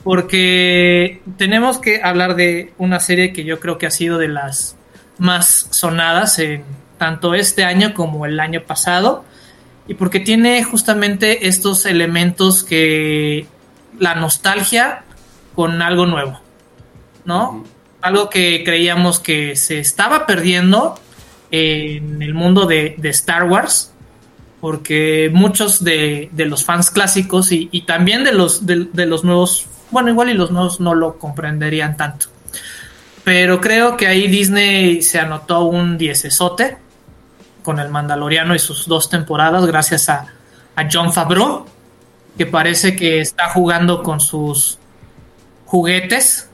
porque 0.04 1.22
tenemos 1.38 1.80
que 1.80 2.02
hablar 2.02 2.36
de 2.36 2.74
una 2.78 3.00
serie 3.00 3.34
que 3.34 3.44
yo 3.44 3.60
creo 3.60 3.78
que 3.78 3.86
ha 3.88 3.92
sido 3.92 4.18
de 4.18 4.28
las 4.28 4.76
más 5.18 5.68
sonadas 5.72 6.40
en 6.40 6.64
tanto 6.98 7.34
este 7.36 7.64
año 7.64 7.94
como 7.94 8.26
el 8.26 8.40
año 8.40 8.62
pasado, 8.64 9.24
y 9.88 9.96
porque 9.96 10.20
tiene 10.20 10.64
justamente 10.64 11.48
estos 11.48 11.86
elementos 11.86 12.64
que 12.64 13.46
la 14.00 14.16
nostalgia 14.16 15.04
con 15.56 15.82
algo 15.82 16.06
nuevo, 16.06 16.40
¿no? 17.26 17.64
Algo 18.02 18.30
que 18.30 18.64
creíamos 18.66 19.20
que 19.20 19.56
se 19.56 19.80
estaba 19.80 20.26
perdiendo 20.26 21.00
en 21.52 22.22
el 22.22 22.34
mundo 22.34 22.66
de, 22.66 22.96
de 22.98 23.10
Star 23.10 23.44
Wars, 23.44 23.94
porque 24.60 25.30
muchos 25.34 25.84
de, 25.84 26.30
de 26.32 26.46
los 26.46 26.66
fans 26.66 26.90
clásicos 26.90 27.52
y, 27.52 27.70
y 27.72 27.82
también 27.82 28.24
de 28.24 28.34
los, 28.34 28.66
de, 28.66 28.88
de 28.92 29.06
los 29.06 29.24
nuevos, 29.24 29.68
bueno, 29.92 30.10
igual 30.10 30.30
y 30.30 30.34
los 30.34 30.52
nuevos 30.52 30.80
no 30.80 30.96
lo 30.96 31.18
comprenderían 31.18 31.98
tanto. 31.98 32.28
Pero 33.24 33.62
creo 33.62 33.96
que 33.96 34.08
ahí 34.08 34.28
Disney 34.28 35.02
se 35.02 35.20
anotó 35.20 35.66
un 35.66 35.98
diecesote 35.98 36.78
con 37.62 37.80
el 37.80 37.90
Mandaloriano 37.90 38.54
y 38.56 38.60
sus 38.60 38.88
dos 38.88 39.10
temporadas, 39.10 39.66
gracias 39.66 40.10
a, 40.10 40.28
a 40.76 40.88
John 40.92 41.14
Favreau, 41.14 41.66
que 42.38 42.46
parece 42.46 42.96
que 42.96 43.22
está 43.22 43.50
jugando 43.50 44.04
con 44.04 44.20
sus 44.20 44.78
juguetes. 45.66 46.50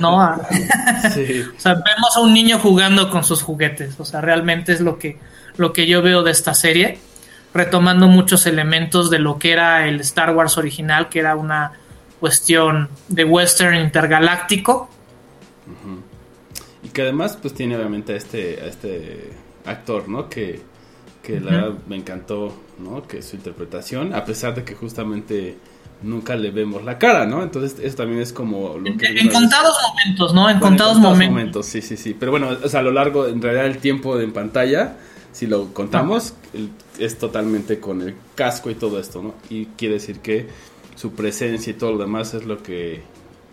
¿No? 0.00 0.20
A- 0.20 0.40
Sí. 1.14 1.42
o 1.56 1.60
sea, 1.60 1.74
vemos 1.74 2.16
a 2.16 2.20
un 2.20 2.32
niño 2.32 2.58
jugando 2.58 3.10
con 3.10 3.24
sus 3.24 3.42
juguetes. 3.42 3.98
O 3.98 4.04
sea, 4.04 4.20
realmente 4.20 4.72
es 4.72 4.80
lo 4.80 4.98
que, 4.98 5.18
lo 5.56 5.72
que 5.72 5.86
yo 5.86 6.02
veo 6.02 6.22
de 6.22 6.30
esta 6.30 6.54
serie. 6.54 6.98
Retomando 7.54 8.06
muchos 8.08 8.46
elementos 8.46 9.10
de 9.10 9.18
lo 9.18 9.38
que 9.38 9.52
era 9.52 9.86
el 9.86 10.00
Star 10.00 10.34
Wars 10.34 10.56
original, 10.56 11.08
que 11.10 11.18
era 11.18 11.36
una 11.36 11.72
cuestión 12.20 12.88
de 13.08 13.24
western 13.24 13.74
intergaláctico. 13.76 14.88
Y 16.82 16.88
que 16.88 17.02
además 17.02 17.38
pues 17.40 17.54
tiene 17.54 17.76
obviamente 17.76 18.14
a 18.14 18.16
este, 18.16 18.60
a 18.62 18.66
este 18.66 19.30
actor, 19.66 20.08
¿no? 20.08 20.28
Que, 20.28 20.60
que 21.22 21.40
la 21.40 21.50
verdad 21.52 21.72
me 21.86 21.96
encantó, 21.96 22.56
¿no? 22.78 23.02
Que 23.06 23.22
su 23.22 23.36
interpretación, 23.36 24.14
a 24.14 24.24
pesar 24.24 24.54
de 24.54 24.64
que 24.64 24.74
justamente 24.74 25.56
nunca 26.02 26.36
le 26.36 26.50
vemos 26.50 26.84
la 26.84 26.98
cara, 26.98 27.26
¿no? 27.26 27.42
Entonces 27.42 27.78
eso 27.82 27.96
también 27.96 28.20
es 28.20 28.32
como 28.32 28.76
lo 28.78 28.86
En, 28.86 28.98
que... 28.98 29.06
en 29.06 29.28
contados 29.28 29.74
momentos, 29.90 30.34
¿no? 30.34 30.48
En 30.50 30.58
Bueno, 30.58 30.76
contados 30.76 30.98
momentos. 30.98 31.66
Sí, 31.66 31.82
sí, 31.82 31.96
sí. 31.96 32.14
Pero 32.18 32.30
bueno, 32.32 32.50
o 32.62 32.68
sea, 32.68 32.80
a 32.80 32.82
lo 32.82 32.90
largo, 32.92 33.26
en 33.26 33.40
realidad 33.40 33.66
el 33.66 33.78
tiempo 33.78 34.18
en 34.20 34.32
pantalla, 34.32 34.96
si 35.32 35.46
lo 35.46 35.72
contamos, 35.72 36.34
el- 36.54 36.70
es 36.98 37.18
totalmente 37.18 37.80
con 37.80 38.02
el 38.02 38.14
casco 38.34 38.70
y 38.70 38.74
todo 38.74 38.98
esto, 39.00 39.22
¿no? 39.22 39.34
Y 39.48 39.66
quiere 39.76 39.94
decir 39.94 40.18
que 40.20 40.48
su 40.96 41.12
presencia 41.12 41.70
y 41.70 41.74
todo 41.74 41.92
lo 41.92 41.98
demás 41.98 42.34
es 42.34 42.44
lo 42.44 42.62
que 42.62 43.02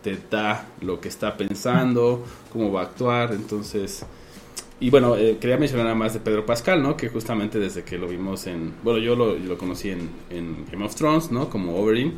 te 0.03 0.17
da 0.29 0.65
lo 0.81 0.99
que 0.99 1.07
está 1.09 1.35
pensando, 1.37 2.25
cómo 2.51 2.71
va 2.71 2.81
a 2.81 2.83
actuar, 2.85 3.33
entonces... 3.33 4.05
Y 4.79 4.89
bueno, 4.89 5.17
eh, 5.17 5.37
quería 5.39 5.57
mencionar 5.57 5.93
más 5.95 6.13
de 6.13 6.19
Pedro 6.19 6.45
Pascal, 6.45 6.81
¿no? 6.81 6.95
Que 6.95 7.09
justamente 7.09 7.59
desde 7.59 7.83
que 7.83 7.97
lo 7.97 8.07
vimos 8.07 8.47
en... 8.47 8.73
Bueno, 8.81 8.99
yo 8.99 9.15
lo, 9.15 9.35
lo 9.35 9.57
conocí 9.57 9.89
en, 9.89 10.09
Game 10.71 10.85
of 10.85 10.95
Thrones, 10.95 11.31
¿no? 11.31 11.49
Como 11.49 11.75
Oberyn, 11.75 12.13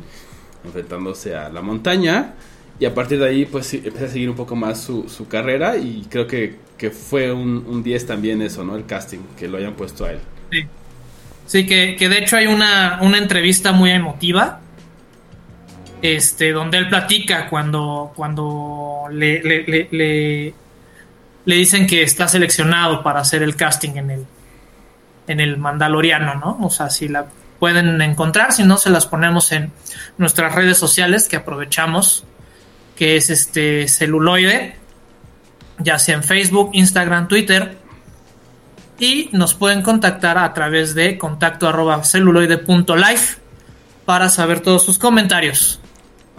enfrentándose 0.64 1.34
a 1.34 1.48
la 1.48 1.60
montaña. 1.60 2.34
Y 2.78 2.84
a 2.84 2.94
partir 2.94 3.18
de 3.18 3.28
ahí, 3.28 3.44
pues 3.46 3.74
empecé 3.74 4.04
a 4.04 4.08
seguir 4.08 4.30
un 4.30 4.36
poco 4.36 4.54
más 4.54 4.80
su, 4.80 5.08
su 5.08 5.26
carrera 5.28 5.76
y 5.76 6.06
creo 6.08 6.26
que, 6.26 6.56
que 6.78 6.90
fue 6.90 7.32
un, 7.32 7.64
un 7.66 7.82
10 7.82 8.06
también 8.06 8.42
eso, 8.42 8.64
¿no? 8.64 8.76
El 8.76 8.86
casting, 8.86 9.18
que 9.36 9.48
lo 9.48 9.58
hayan 9.58 9.74
puesto 9.74 10.04
a 10.04 10.12
él. 10.12 10.18
Sí, 10.50 10.66
Sí, 11.46 11.66
que, 11.66 11.96
que 11.96 12.08
de 12.08 12.18
hecho 12.18 12.36
hay 12.36 12.46
una, 12.46 12.98
una 13.02 13.18
entrevista 13.18 13.72
muy 13.72 13.90
emotiva. 13.90 14.60
Este, 16.00 16.50
donde 16.50 16.78
él 16.78 16.88
platica 16.88 17.48
cuando, 17.48 18.12
cuando 18.16 19.04
le, 19.10 20.52
le- 21.44 21.56
dicen 21.56 21.86
que 21.86 22.02
está 22.02 22.28
seleccionado 22.28 23.02
para 23.02 23.20
hacer 23.20 23.42
el 23.42 23.56
casting 23.56 23.96
en 23.96 24.10
el, 24.10 24.26
en 25.26 25.40
el 25.40 25.56
Mandaloriano, 25.58 26.34
¿no? 26.34 26.58
O 26.62 26.70
sea, 26.70 26.90
si 26.90 27.08
la 27.08 27.26
pueden 27.58 28.00
encontrar, 28.02 28.52
si 28.52 28.64
no, 28.64 28.76
se 28.76 28.90
las 28.90 29.06
ponemos 29.06 29.52
en 29.52 29.72
nuestras 30.18 30.54
redes 30.54 30.78
sociales 30.78 31.28
que 31.28 31.36
aprovechamos, 31.36 32.24
que 32.96 33.16
es 33.16 33.30
este 33.30 33.86
celuloide, 33.88 34.76
ya 35.78 35.98
sea 35.98 36.16
en 36.16 36.22
Facebook, 36.24 36.70
Instagram, 36.72 37.28
Twitter, 37.28 37.76
y 38.98 39.30
nos 39.32 39.54
pueden 39.54 39.82
contactar 39.82 40.38
a 40.38 40.52
través 40.54 40.94
de 40.94 41.18
contacto 41.18 41.68
arroba 41.68 42.04
celuloide.life 42.04 43.38
para 44.04 44.28
saber 44.28 44.60
todos 44.60 44.84
sus 44.84 44.98
comentarios. 44.98 45.80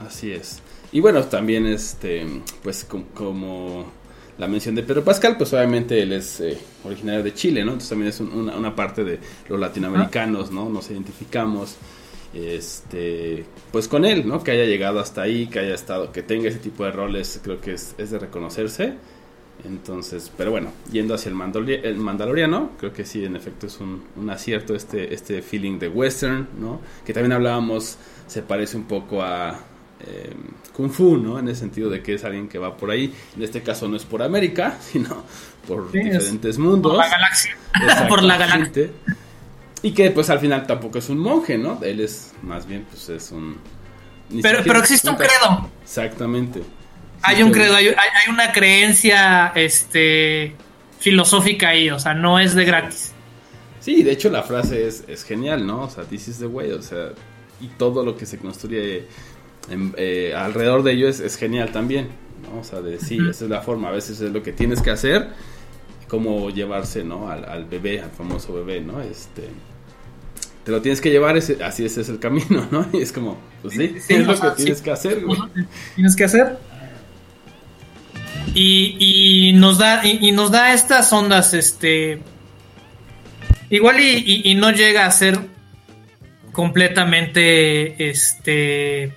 Así 0.06 0.32
es. 0.32 0.62
Y 0.92 1.00
bueno, 1.00 1.24
también 1.24 1.66
este, 1.66 2.26
pues 2.62 2.84
com- 2.86 3.06
como 3.13 3.92
la 4.38 4.48
mención 4.48 4.74
de 4.76 4.84
Pedro 4.84 5.04
Pascal, 5.04 5.38
pues 5.38 5.54
obviamente 5.54 6.02
él 6.02 6.12
es 6.13 6.39
eh, 6.39 6.58
originario 6.84 7.22
de 7.24 7.34
Chile, 7.34 7.62
¿no? 7.63 7.72
Entonces 7.74 7.89
también 7.89 8.10
es 8.10 8.19
un- 8.19 8.50
una, 8.50 8.76
parte 8.76 9.04
de 9.04 9.19
los 9.50 9.60
latinoamericanos, 9.60 10.52
¿no? 10.52 10.69
Nos 10.69 10.89
identificamos, 10.89 11.76
este, 12.34 13.46
pues 13.72 13.88
con 13.88 14.06
él, 14.06 14.28
¿no? 14.28 14.43
Que 14.43 14.52
haya 14.52 14.65
llegado 14.65 15.00
hasta 15.00 15.22
ahí, 15.22 15.48
que 15.48 15.60
haya 15.60 15.76
estado, 15.76 16.12
que 16.12 16.24
tenga 16.24 16.50
ese 16.50 16.60
tipo 16.60 16.84
de 16.84 16.91
roles, 16.91 17.39
creo 17.43 17.62
que 17.62 17.74
es, 17.74 17.96
es 17.98 18.12
de 18.12 18.19
reconocerse. 18.19 18.93
Entonces, 19.65 20.32
pero 20.36 20.52
bueno, 20.52 20.72
yendo 20.91 21.13
hacia 21.13 21.32
el, 21.32 21.69
el 21.69 21.96
Mandaloriano, 21.98 22.72
creo 22.80 22.91
que 22.91 23.06
sí, 23.06 23.24
en 23.24 23.36
efecto 23.36 23.67
es 23.67 23.80
un, 23.80 24.04
un 24.17 24.30
acierto 24.30 24.76
este, 24.76 25.13
este 25.13 25.41
feeling 25.41 25.78
de 25.80 25.88
western, 25.89 26.48
¿no? 26.60 26.82
Que 27.06 27.13
también 27.13 27.32
hablábamos, 27.34 27.98
se 28.28 28.41
parece 28.41 28.76
un 28.78 28.86
poco 28.86 29.22
a 29.22 29.60
eh, 30.06 30.34
Kung 30.74 30.89
Fu, 30.92 31.18
¿no? 31.18 31.39
En 31.39 31.48
el 31.48 31.56
sentido 31.56 31.89
de 31.89 32.02
que 32.02 32.16
es 32.16 32.24
alguien 32.24 32.48
que 32.48 32.58
va 32.60 32.76
por 32.78 32.92
ahí. 32.92 33.13
En 33.36 33.44
este 33.44 33.62
caso 33.62 33.88
no 33.88 33.96
es 33.98 34.04
por 34.06 34.22
América, 34.24 34.78
sino 34.92 35.24
por 35.68 35.92
Sí, 35.92 36.00
diferentes 36.00 36.58
mundos. 36.58 36.92
Por 36.92 37.00
la 37.00 37.10
galaxia. 37.10 37.58
por 38.10 38.24
la 38.24 38.38
galaxia. 38.38 38.89
Y 39.82 39.92
que 39.92 40.12
pues 40.12 40.30
al 40.30 40.39
final 40.39 40.66
tampoco 40.66 40.98
es 41.00 41.10
un 41.10 41.20
monje, 41.20 41.58
¿no? 41.58 41.80
Él 41.84 42.00
es 42.00 42.34
más 42.42 42.66
bien 42.66 42.86
pues 42.89 43.10
es 43.10 43.32
un... 43.32 43.58
Pero, 44.42 44.60
pero 44.63 44.80
existe 44.80 45.10
un 45.10 45.16
credo. 45.18 45.70
Exactamente. 45.84 46.63
Hay 47.22 47.38
Sí, 47.38 47.44
un 47.44 47.52
credo, 47.52 47.76
hay 47.76 47.88
una 48.30 48.52
creencia 48.52 49.52
este, 49.56 50.56
filosófica 51.00 51.70
ahí, 51.70 51.89
o 51.89 52.00
sea, 52.00 52.13
no 52.13 52.39
es 52.39 52.56
de 52.56 52.66
gratis. 52.66 53.13
Sí, 53.80 54.04
de 54.04 54.12
hecho 54.12 54.30
la 54.30 54.44
frase 54.44 54.88
es, 54.88 55.04
es 55.08 55.24
genial, 55.26 55.68
¿no? 55.68 55.84
O 55.84 55.89
sea, 55.89 56.06
this 56.06 56.28
is 56.30 56.39
the 56.39 56.46
way, 56.48 56.72
o 56.72 56.82
sea, 56.82 57.10
y 57.60 57.68
todo 57.68 58.04
lo 58.04 58.16
que 58.18 58.26
se 58.26 58.38
construye 58.38 59.08
en- 59.69 59.93
eh, 59.97 60.34
alrededor 60.36 60.84
de 60.84 60.91
ello 60.93 61.08
es, 61.08 61.19
es 61.19 61.36
genial 61.38 61.71
también, 61.71 62.10
¿no? 62.43 62.60
O 62.60 62.63
sea, 62.63 62.82
de 62.82 62.99
sí, 62.99 63.17
esa 63.30 63.45
es 63.45 63.49
la 63.49 63.62
forma, 63.62 63.89
a 63.89 63.91
veces 63.91 64.19
es 64.21 64.32
lo 64.32 64.43
que 64.43 64.52
tienes 64.54 64.82
que 64.82 64.91
hacer, 64.91 65.30
como 66.08 66.49
llevarse, 66.49 67.04
¿no? 67.04 67.30
Al, 67.30 67.45
al 67.45 67.65
bebé, 67.65 68.02
al 68.02 68.12
famoso 68.12 68.54
bebé, 68.54 68.82
¿no? 68.82 69.02
Este, 69.02 69.43
te 70.63 70.71
lo 70.71 70.82
tienes 70.82 71.02
que 71.02 71.10
llevar, 71.12 71.36
ese, 71.38 71.63
así 71.63 71.84
ese 71.86 72.02
es 72.02 72.10
el 72.10 72.19
camino, 72.19 72.67
¿no? 72.71 72.88
Y 72.93 73.02
es 73.02 73.12
como, 73.12 73.38
pues 73.62 73.73
sí, 73.76 73.95
Sí, 73.99 74.13
es 74.15 74.28
lo 74.28 74.39
que 74.39 74.52
tienes 74.52 74.78
sí. 74.80 74.84
que 74.84 74.91
hacer, 74.91 75.21
güey. 75.26 75.39
Tienes 75.95 76.15
que 76.15 76.23
hacer. 76.26 76.58
Y, 78.56 78.97
y 79.49 79.54
nos 79.54 79.78
da, 79.80 80.06
y, 80.06 80.19
y 80.21 80.32
nos 80.32 80.52
da 80.52 80.73
estas 80.73 81.12
ondas, 81.12 81.54
este. 81.54 82.21
Igual 83.69 83.99
y, 83.99 84.23
y- 84.26 84.52
y 84.52 84.56
no 84.56 84.69
llega 84.71 85.06
a 85.08 85.12
ser 85.12 85.39
completamente 86.52 88.10
este. 88.10 89.13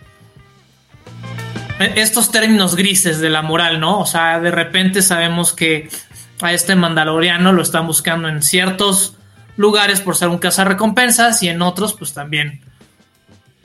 Estos 1.79 2.33
términos 2.33 2.75
grises 2.75 3.21
de 3.21 3.29
la 3.29 3.43
moral, 3.43 3.81
¿no? 3.81 4.01
O 4.01 4.07
sea, 4.07 4.41
de 4.41 4.51
repente 4.51 5.03
sabemos 5.03 5.53
que 5.53 5.91
a 6.41 6.53
este 6.53 6.75
mandaloriano 6.75 7.53
lo 7.53 7.63
están 7.63 7.87
buscando 7.87 8.29
en 8.29 8.43
ciertos 8.43 9.15
lugares 9.57 10.01
por 10.01 10.17
ser 10.17 10.29
un 10.29 10.39
cazarrecompensas 10.39 11.43
y 11.43 11.49
en 11.49 11.61
otros, 11.61 11.93
pues 11.93 12.15
también 12.15 12.61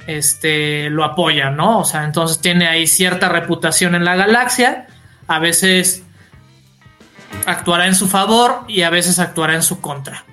este 0.08 0.90
lo 0.90 1.06
apoya, 1.06 1.52
¿no? 1.52 1.80
O 1.80 1.86
sea, 1.86 2.04
entonces 2.04 2.40
tiene 2.40 2.68
ahí 2.68 2.86
cierta 2.86 3.30
reputación 3.30 3.96
en 3.96 4.04
la 4.04 4.16
galaxia, 4.16 4.88
a 5.28 5.40
veces 5.40 6.04
actuará 7.46 7.88
en 7.88 7.96
su 7.96 8.08
favor 8.08 8.66
y 8.68 8.82
a 8.82 8.90
veces 8.90 9.20
actuará 9.20 9.56
en 9.56 9.64
su 9.64 9.80
contra. 9.80 10.26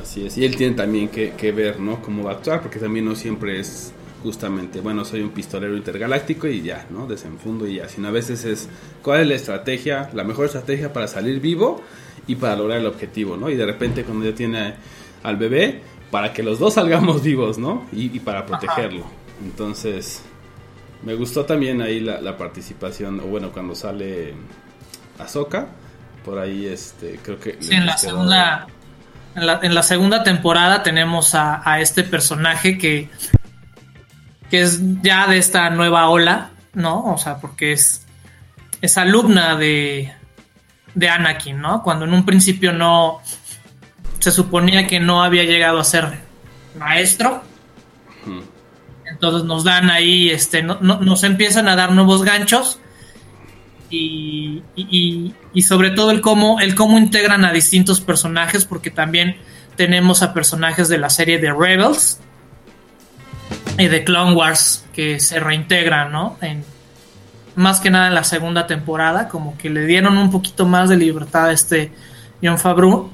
Así 0.00 0.26
es, 0.26 0.38
y 0.38 0.44
él 0.44 0.56
tiene 0.56 0.76
también 0.76 1.08
que, 1.08 1.32
que 1.32 1.50
ver, 1.50 1.80
¿no? 1.80 2.00
Cómo 2.02 2.22
va 2.22 2.32
a 2.32 2.34
actuar, 2.34 2.60
porque 2.60 2.78
también 2.78 3.04
no 3.04 3.16
siempre 3.16 3.58
es 3.58 3.92
justamente, 4.22 4.80
bueno, 4.80 5.04
soy 5.04 5.20
un 5.20 5.30
pistolero 5.30 5.76
intergaláctico 5.76 6.46
y 6.48 6.62
ya, 6.62 6.86
¿no? 6.90 7.06
Desenfundo 7.06 7.66
y 7.66 7.76
ya, 7.76 7.88
sino 7.88 8.08
a 8.08 8.10
veces 8.10 8.44
es 8.44 8.68
cuál 9.02 9.22
es 9.22 9.28
la 9.28 9.34
estrategia, 9.34 10.10
la 10.12 10.24
mejor 10.24 10.46
estrategia 10.46 10.92
para 10.92 11.08
salir 11.08 11.40
vivo 11.40 11.82
y 12.26 12.34
para 12.36 12.56
lograr 12.56 12.78
el 12.78 12.86
objetivo, 12.86 13.36
¿no? 13.36 13.48
Y 13.48 13.56
de 13.56 13.66
repente 13.66 14.04
cuando 14.04 14.24
ya 14.24 14.34
tiene 14.34 14.74
al 15.22 15.36
bebé, 15.36 15.82
para 16.10 16.32
que 16.32 16.42
los 16.42 16.58
dos 16.58 16.74
salgamos 16.74 17.22
vivos, 17.24 17.58
¿no? 17.58 17.86
Y, 17.92 18.16
y 18.16 18.20
para 18.20 18.44
protegerlo. 18.46 19.04
Entonces, 19.44 20.22
me 21.04 21.14
gustó 21.14 21.44
también 21.44 21.80
ahí 21.80 22.00
la, 22.00 22.20
la 22.20 22.36
participación, 22.36 23.20
o 23.20 23.24
bueno, 23.24 23.52
cuando 23.52 23.74
sale 23.74 24.34
Ahsoka, 25.18 25.68
por 26.24 26.38
ahí, 26.38 26.66
este, 26.66 27.20
creo 27.22 27.38
que... 27.38 27.56
Sí, 27.60 27.74
en 27.74 27.86
la 27.86 27.96
segunda 27.96 28.66
en 29.34 29.46
la, 29.46 29.60
en 29.62 29.74
la 29.74 29.82
segunda 29.82 30.22
temporada 30.24 30.82
tenemos 30.82 31.34
a, 31.34 31.62
a 31.64 31.80
este 31.80 32.02
personaje 32.02 32.76
que 32.76 33.08
que 34.50 34.62
es 34.62 34.80
ya 35.02 35.26
de 35.26 35.38
esta 35.38 35.68
nueva 35.70 36.08
ola, 36.08 36.50
¿no? 36.74 37.04
O 37.12 37.18
sea, 37.18 37.38
porque 37.38 37.72
es 37.72 38.04
es 38.80 38.96
alumna 38.98 39.56
de 39.56 40.12
de 40.94 41.08
Anakin, 41.08 41.60
¿no? 41.60 41.82
Cuando 41.82 42.04
en 42.04 42.12
un 42.12 42.24
principio 42.24 42.72
no 42.72 43.20
se 44.18 44.30
suponía 44.30 44.86
que 44.86 44.98
no 45.00 45.22
había 45.22 45.44
llegado 45.44 45.78
a 45.78 45.84
ser 45.84 46.18
maestro. 46.78 47.42
Entonces 49.10 49.44
nos 49.44 49.64
dan 49.64 49.90
ahí, 49.90 50.28
este, 50.30 50.62
no- 50.62 50.78
no- 50.80 51.00
nos 51.00 51.22
empiezan 51.24 51.66
a 51.68 51.76
dar 51.76 51.92
nuevos 51.92 52.22
ganchos 52.22 52.78
y, 53.90 54.62
y, 54.76 55.34
y, 55.54 55.62
sobre 55.62 55.90
todo 55.92 56.10
el 56.10 56.20
cómo, 56.20 56.60
el 56.60 56.74
cómo 56.74 56.98
integran 56.98 57.44
a 57.46 57.52
distintos 57.52 58.00
personajes, 58.02 58.66
porque 58.66 58.90
también 58.90 59.36
tenemos 59.76 60.22
a 60.22 60.34
personajes 60.34 60.88
de 60.88 60.98
la 60.98 61.08
serie 61.08 61.38
de 61.38 61.52
Rebels 61.52 62.20
y 63.76 63.88
de 63.88 64.04
Clone 64.04 64.34
Wars 64.34 64.84
que 64.92 65.20
se 65.20 65.40
reintegran, 65.40 66.12
¿no? 66.12 66.36
En, 66.40 66.64
más 67.56 67.80
que 67.80 67.90
nada 67.90 68.06
en 68.06 68.14
la 68.14 68.24
segunda 68.24 68.66
temporada, 68.66 69.28
como 69.28 69.58
que 69.58 69.68
le 69.68 69.84
dieron 69.84 70.16
un 70.16 70.30
poquito 70.30 70.64
más 70.64 70.88
de 70.88 70.96
libertad 70.96 71.46
a 71.48 71.52
este 71.52 71.90
John 72.42 72.58
Favreau. 72.58 73.10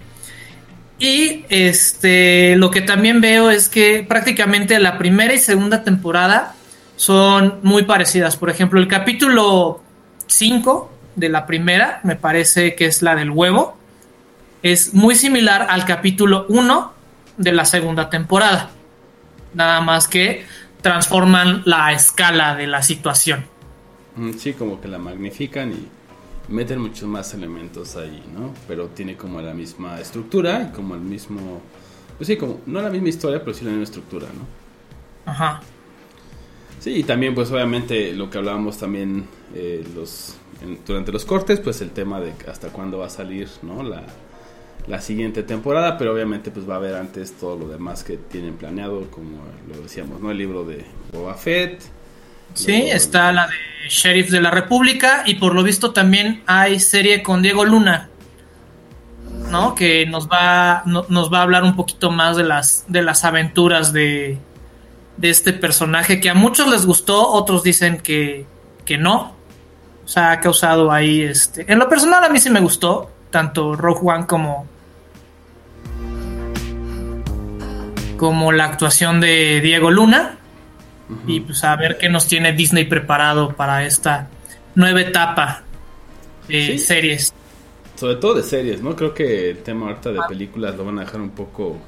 Y 0.99 1.45
este, 1.49 2.55
lo 2.57 2.71
que 2.71 2.83
también 2.83 3.21
veo 3.21 3.51
es 3.51 3.69
que 3.69 4.05
prácticamente 4.07 4.79
la 4.79 4.99
primera 4.99 5.35
y 5.35 5.39
segunda 5.39 5.83
temporada 5.83 6.55
son 6.97 7.59
muy 7.63 7.85
parecidas. 7.85 8.37
Por 8.37 8.51
ejemplo, 8.51 8.79
el 8.79 8.87
capítulo 8.87 9.83
5 10.27 10.93
de 11.17 11.29
la 11.29 11.47
primera, 11.47 12.01
me 12.05 12.17
parece 12.17 12.75
que 12.75 12.87
es 12.87 13.03
la 13.03 13.15
del 13.15 13.31
huevo, 13.31 13.77
es 14.63 14.95
muy 14.95 15.15
similar 15.15 15.67
al 15.71 15.85
capítulo 15.85 16.47
1 16.49 16.93
de 17.37 17.53
la 17.53 17.65
segunda 17.65 18.11
temporada. 18.11 18.71
Nada 19.55 19.81
más 19.81 20.09
que 20.09 20.45
transforman 20.83 21.63
la 21.65 21.93
escala 21.93 22.55
de 22.55 22.67
la 22.67 22.83
situación. 22.83 23.45
Mm, 24.17 24.33
sí, 24.33 24.53
como 24.53 24.81
que 24.81 24.89
la 24.89 24.99
magnifican 24.99 25.73
y 25.73 25.89
meten 26.49 26.81
muchos 26.81 27.09
más 27.09 27.33
elementos 27.35 27.97
ahí, 27.97 28.23
¿no? 28.35 28.53
Pero 28.69 28.89
tiene 28.89 29.17
como 29.17 29.41
la 29.41 29.55
misma 29.55 30.01
estructura 30.01 30.69
y 30.71 30.75
como 30.75 30.95
el 30.95 31.01
mismo... 31.01 31.61
Pues 32.19 32.29
sí, 32.29 32.37
como 32.37 32.61
no 32.67 32.81
la 32.81 32.91
misma 32.91 33.09
historia, 33.09 33.41
pero 33.41 33.55
sí 33.55 33.65
la 33.65 33.71
misma 33.71 33.85
estructura, 33.85 34.27
¿no? 34.27 35.31
Ajá. 35.31 35.61
Sí, 36.81 36.91
y 36.97 37.03
también 37.03 37.35
pues 37.35 37.51
obviamente 37.51 38.13
lo 38.13 38.29
que 38.29 38.39
hablábamos 38.39 38.77
también 38.77 39.25
eh, 39.55 39.83
los, 39.95 40.37
durante 40.87 41.13
los 41.13 41.25
cortes, 41.25 41.61
pues 41.61 41.81
el 41.81 41.91
tema 41.91 42.21
de 42.21 42.35
hasta 42.47 42.69
cuándo 42.69 42.99
va 42.99 43.07
a 43.07 43.11
salir, 43.11 43.49
¿no? 43.63 43.83
La, 43.83 44.05
la 44.87 45.01
siguiente 45.01 45.43
temporada, 45.43 45.97
pero 45.97 46.13
obviamente 46.13 46.51
pues 46.51 46.69
va 46.69 46.75
a 46.75 46.77
haber 46.77 46.95
antes 46.95 47.33
todo 47.33 47.57
lo 47.57 47.69
demás 47.69 48.05
que 48.05 48.17
tienen 48.17 48.55
planeado, 48.55 49.11
como 49.11 49.39
lo 49.69 49.81
decíamos, 49.81 50.21
¿no? 50.21 50.31
El 50.31 50.39
libro 50.39 50.65
de 50.65 50.85
Boba 51.13 51.35
Fett. 51.35 51.83
Sí, 52.53 52.89
está 52.91 53.33
la 53.33 53.47
de 53.47 53.89
Sheriff 53.89 54.31
de 54.31 54.41
la 54.41 54.51
República 54.51 55.23
y 55.27 55.37
por 55.37 55.55
lo 55.55 55.63
visto 55.63 55.93
también 55.93 56.43
hay 56.47 56.79
serie 56.81 57.23
con 57.23 57.43
Diego 57.43 57.65
Luna, 57.65 58.11
¿no? 59.51 59.75
Que 59.75 60.07
nos 60.07 60.29
va, 60.29 60.83
nos 60.85 61.33
va 61.33 61.39
a 61.39 61.43
hablar 61.43 61.65
un 61.65 61.77
poquito 61.77 62.11
más 62.11 62.37
de 62.37 62.45
las, 62.45 62.85
de 62.87 63.03
las 63.03 63.25
aventuras 63.25 63.93
de, 63.93 64.39
de 65.17 65.31
este 65.31 65.53
personaje 65.53 66.21
que 66.21 66.29
a 66.31 66.35
muchos 66.35 66.69
les 66.69 66.85
gustó, 66.85 67.29
otros 67.29 67.63
dicen 67.63 67.99
que, 67.99 68.47
que 68.85 68.99
no. 68.99 69.35
O 70.05 70.09
sea, 70.09 70.33
ha 70.33 70.41
causado 70.41 70.93
ahí 70.93 71.23
este... 71.23 71.65
En 71.73 71.79
lo 71.79 71.89
personal 71.89 72.23
a 72.23 72.29
mí 72.29 72.39
sí 72.39 72.51
me 72.51 72.61
gustó, 72.61 73.11
tanto 73.31 73.75
Rogue 73.75 74.01
One 74.03 74.27
como 74.27 74.69
como 78.17 78.53
la 78.53 78.65
actuación 78.65 79.21
de 79.21 79.61
Diego 79.61 79.91
Luna. 79.91 80.39
Y 81.27 81.41
pues 81.41 81.63
a 81.65 81.77
ver 81.77 81.99
qué 81.99 82.09
nos 82.09 82.27
tiene 82.27 82.53
Disney 82.53 82.85
preparado 82.85 83.55
para 83.55 83.85
esta 83.85 84.29
nueva 84.75 85.03
etapa 85.03 85.63
de 86.49 86.79
series. 86.79 87.33
Sobre 87.95 88.17
todo 88.17 88.35
de 88.35 88.43
series, 88.43 88.81
¿no? 88.81 88.97
Creo 88.97 89.13
que 89.15 89.51
el 89.51 89.59
tema 89.59 89.89
ahorita 89.89 90.13
de 90.13 90.21
películas 90.29 90.75
lo 90.77 90.85
van 90.85 90.99
a 90.99 91.05
dejar 91.05 91.21
un 91.21 91.31
poco... 91.31 91.79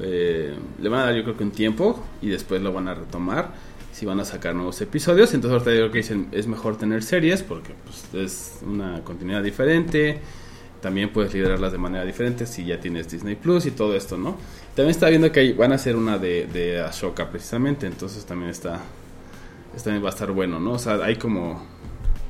Eh, 0.00 0.54
le 0.80 0.88
van 0.88 1.00
a 1.00 1.04
dar 1.06 1.14
yo 1.14 1.22
creo 1.22 1.36
que 1.36 1.44
un 1.44 1.50
tiempo 1.50 2.02
y 2.22 2.28
después 2.28 2.62
lo 2.62 2.72
van 2.72 2.88
a 2.88 2.94
retomar 2.94 3.50
si 3.92 4.06
van 4.06 4.20
a 4.20 4.24
sacar 4.24 4.54
nuevos 4.54 4.80
episodios. 4.80 5.34
Entonces 5.34 5.52
ahorita 5.52 5.70
yo 5.72 5.76
creo 5.78 5.92
que 5.92 5.98
dicen 5.98 6.28
es 6.32 6.46
mejor 6.46 6.76
tener 6.78 7.02
series 7.02 7.42
porque 7.42 7.74
pues, 7.84 8.24
es 8.24 8.58
una 8.62 9.02
continuidad 9.04 9.42
diferente. 9.42 10.20
También 10.82 11.10
puedes 11.10 11.32
liderarlas 11.32 11.70
de 11.70 11.78
manera 11.78 12.04
diferente 12.04 12.44
si 12.44 12.64
ya 12.64 12.80
tienes 12.80 13.08
Disney 13.08 13.36
Plus 13.36 13.66
y 13.66 13.70
todo 13.70 13.94
esto, 13.94 14.18
¿no? 14.18 14.36
También 14.74 14.90
está 14.90 15.08
viendo 15.08 15.30
que 15.30 15.52
van 15.52 15.70
a 15.70 15.76
hacer 15.76 15.94
una 15.94 16.18
de, 16.18 16.48
de 16.48 16.80
Ashoka 16.80 17.30
precisamente, 17.30 17.86
entonces 17.86 18.26
también 18.26 18.50
está, 18.50 18.80
también 19.84 20.02
va 20.02 20.08
a 20.08 20.12
estar 20.12 20.32
bueno, 20.32 20.58
¿no? 20.58 20.72
O 20.72 20.78
sea, 20.80 20.94
hay 21.04 21.14
como 21.16 21.64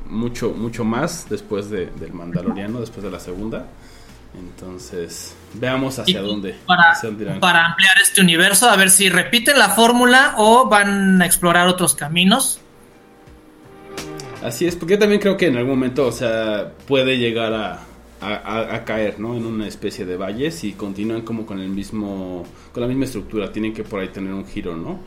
mucho, 0.05 0.51
mucho 0.51 0.85
más 0.85 1.29
después 1.31 1.71
de, 1.71 1.87
del 1.87 2.13
Mandaloriano, 2.13 2.81
después 2.81 3.03
de 3.03 3.11
la 3.11 3.21
segunda. 3.21 3.67
Entonces, 4.39 5.35
veamos 5.55 5.99
hacia 5.99 6.21
dónde. 6.21 6.57
Para, 6.67 6.95
para 7.41 7.67
ampliar 7.67 7.97
este 8.03 8.21
universo, 8.21 8.69
a 8.69 8.77
ver 8.77 8.91
si 8.91 9.09
repiten 9.09 9.59
la 9.59 9.71
fórmula 9.71 10.35
o 10.37 10.69
van 10.69 11.23
a 11.23 11.27
explorar 11.27 11.69
otros 11.69 11.95
caminos. 11.95 12.61
Así 14.43 14.67
es, 14.67 14.77
porque 14.77 14.95
yo 14.95 14.99
también 14.99 15.21
creo 15.23 15.39
que 15.39 15.47
en 15.47 15.57
algún 15.57 15.71
momento, 15.71 16.07
o 16.07 16.13
sea, 16.13 16.73
puede 16.87 17.17
llegar 17.17 17.55
a, 17.55 17.81
a, 18.23 18.85
caer, 18.85 19.19
¿no? 19.19 19.37
En 19.37 19.45
una 19.45 19.67
especie 19.67 20.05
de 20.05 20.17
valles 20.17 20.65
y 20.65 20.73
continúan 20.73 21.23
como 21.23 21.45
con 21.45 21.59
el 21.59 21.69
mismo, 21.69 22.45
con 22.73 22.81
la 22.81 22.87
misma 22.87 23.05
estructura. 23.05 23.53
Tienen 23.53 23.75
que 23.75 23.85
por 23.85 24.01
ahí 24.01 24.09
tener 24.09 24.33
un 24.33 24.47
giro, 24.47 24.77
¿no? 24.77 25.01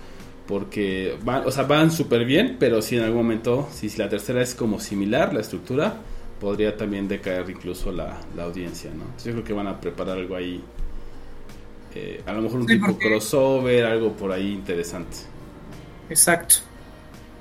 Porque 0.48 1.18
van, 1.24 1.48
o 1.48 1.52
sea, 1.52 1.64
van 1.64 1.92
súper 1.92 2.26
bien, 2.26 2.58
pero 2.60 2.82
si 2.82 2.98
en 2.98 3.04
algún 3.04 3.24
momento, 3.24 3.70
si 3.72 3.90
la 3.98 4.10
tercera 4.10 4.42
es 4.42 4.54
como 4.54 4.80
similar, 4.80 5.34
la 5.34 5.42
estructura, 5.42 5.98
podría 6.40 6.76
también 6.76 7.08
decaer 7.08 7.50
incluso 7.50 7.92
la, 7.92 8.18
audiencia, 8.40 8.92
¿no? 8.92 9.06
yo 9.24 9.32
creo 9.32 9.44
que 9.44 9.54
van 9.54 9.68
a 9.68 9.80
preparar 9.80 10.18
algo 10.18 10.36
ahí, 10.36 10.62
eh, 11.96 12.22
a 12.26 12.34
lo 12.34 12.42
mejor 12.42 12.60
un 12.60 12.68
tipo 12.68 12.98
crossover, 13.00 13.86
algo 13.86 14.12
por 14.14 14.32
ahí 14.32 14.52
interesante. 14.52 15.18
Exacto. 16.10 16.58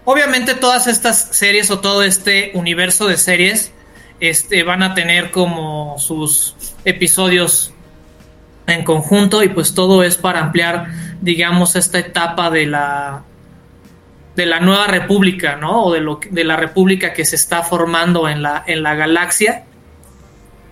Obviamente 0.06 0.54
todas 0.54 0.86
estas 0.86 1.36
series 1.36 1.70
o 1.70 1.80
todo 1.80 2.02
este 2.02 2.52
universo 2.54 3.06
de 3.06 3.16
series 3.16 3.72
este, 4.20 4.62
van 4.62 4.82
a 4.82 4.94
tener 4.94 5.30
como 5.30 5.96
sus 5.98 6.56
episodios 6.84 7.72
en 8.66 8.84
conjunto 8.84 9.42
y 9.42 9.48
pues 9.48 9.74
todo 9.74 10.02
es 10.02 10.16
para 10.16 10.40
ampliar, 10.40 10.86
digamos, 11.20 11.76
esta 11.76 11.98
etapa 11.98 12.50
de 12.50 12.66
la 12.66 13.24
de 14.36 14.46
la 14.46 14.60
nueva 14.60 14.86
república, 14.86 15.56
¿no? 15.56 15.84
O 15.84 15.92
de, 15.92 16.00
lo, 16.00 16.20
de 16.28 16.44
la 16.44 16.56
república 16.56 17.12
que 17.12 17.24
se 17.24 17.36
está 17.36 17.62
formando 17.62 18.28
en 18.28 18.42
la, 18.42 18.64
en 18.66 18.82
la 18.82 18.94
galaxia. 18.94 19.64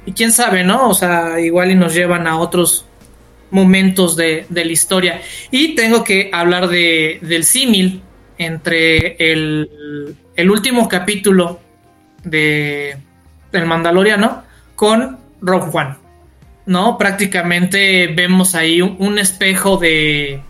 Y 0.04 0.12
quién 0.12 0.32
sabe, 0.32 0.64
¿no? 0.64 0.88
O 0.88 0.94
sea, 0.94 1.38
igual 1.38 1.70
y 1.70 1.76
nos 1.76 1.94
llevan 1.94 2.26
a 2.26 2.38
otros 2.38 2.86
momentos 3.52 4.16
de, 4.16 4.46
de 4.48 4.64
la 4.64 4.72
historia. 4.72 5.22
Y 5.50 5.76
tengo 5.76 6.02
que 6.02 6.30
hablar 6.32 6.68
de, 6.68 7.20
del 7.22 7.44
símil 7.44 8.02
entre 8.36 9.14
el, 9.18 10.16
el 10.34 10.50
último 10.50 10.88
capítulo 10.88 11.60
de, 12.24 12.96
el 13.52 13.66
Mandaloriano 13.66 14.42
con 14.74 15.18
Rogue 15.40 15.70
One. 15.72 15.96
¿No? 16.66 16.96
Prácticamente 16.96 18.06
vemos 18.06 18.54
ahí 18.54 18.80
un, 18.80 19.18
espejo 19.18 19.78
de, 19.78 20.40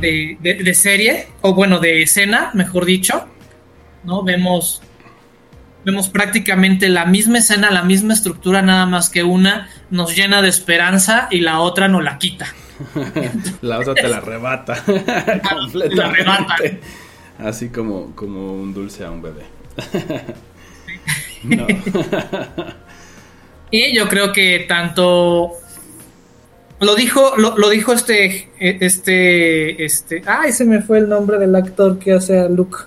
de, 0.00 0.74
serie, 0.74 1.26
o 1.40 1.54
bueno, 1.54 1.80
de 1.80 2.02
escena, 2.02 2.50
mejor 2.54 2.84
dicho. 2.84 3.26
¿No? 4.04 4.22
Vemos. 4.22 4.82
Vemos 5.84 6.08
prácticamente 6.08 6.88
la 6.88 7.06
misma 7.06 7.38
escena, 7.38 7.72
la 7.72 7.82
misma 7.82 8.14
estructura, 8.14 8.62
nada 8.62 8.86
más 8.86 9.10
que 9.10 9.24
una 9.24 9.68
nos 9.90 10.14
llena 10.14 10.40
de 10.40 10.48
esperanza 10.48 11.26
y 11.28 11.40
la 11.40 11.58
otra 11.58 11.88
nos 11.88 12.04
la 12.04 12.18
quita. 12.18 12.46
la 13.62 13.80
otra 13.80 13.94
te 13.94 14.06
la 14.06 14.18
arrebata. 14.18 14.80
completamente. 14.84 15.96
La 15.96 16.06
arrebata. 16.06 16.56
Así 17.40 17.70
como, 17.70 18.14
como 18.14 18.54
un 18.54 18.72
dulce 18.72 19.04
a 19.04 19.10
un 19.10 19.22
bebé. 19.22 19.42
y 23.70 23.94
yo 23.94 24.08
creo 24.08 24.32
que 24.32 24.64
tanto 24.68 25.58
lo 26.82 26.96
dijo, 26.96 27.36
lo, 27.36 27.70
dijo 27.70 27.92
este, 27.92 28.50
este, 28.58 29.84
este, 29.84 30.22
ay, 30.26 30.52
se 30.52 30.64
me 30.64 30.82
fue 30.82 30.98
el 30.98 31.08
nombre 31.08 31.38
del 31.38 31.54
actor 31.54 31.98
que 31.98 32.12
hace 32.12 32.40
a 32.40 32.48
Luke. 32.48 32.78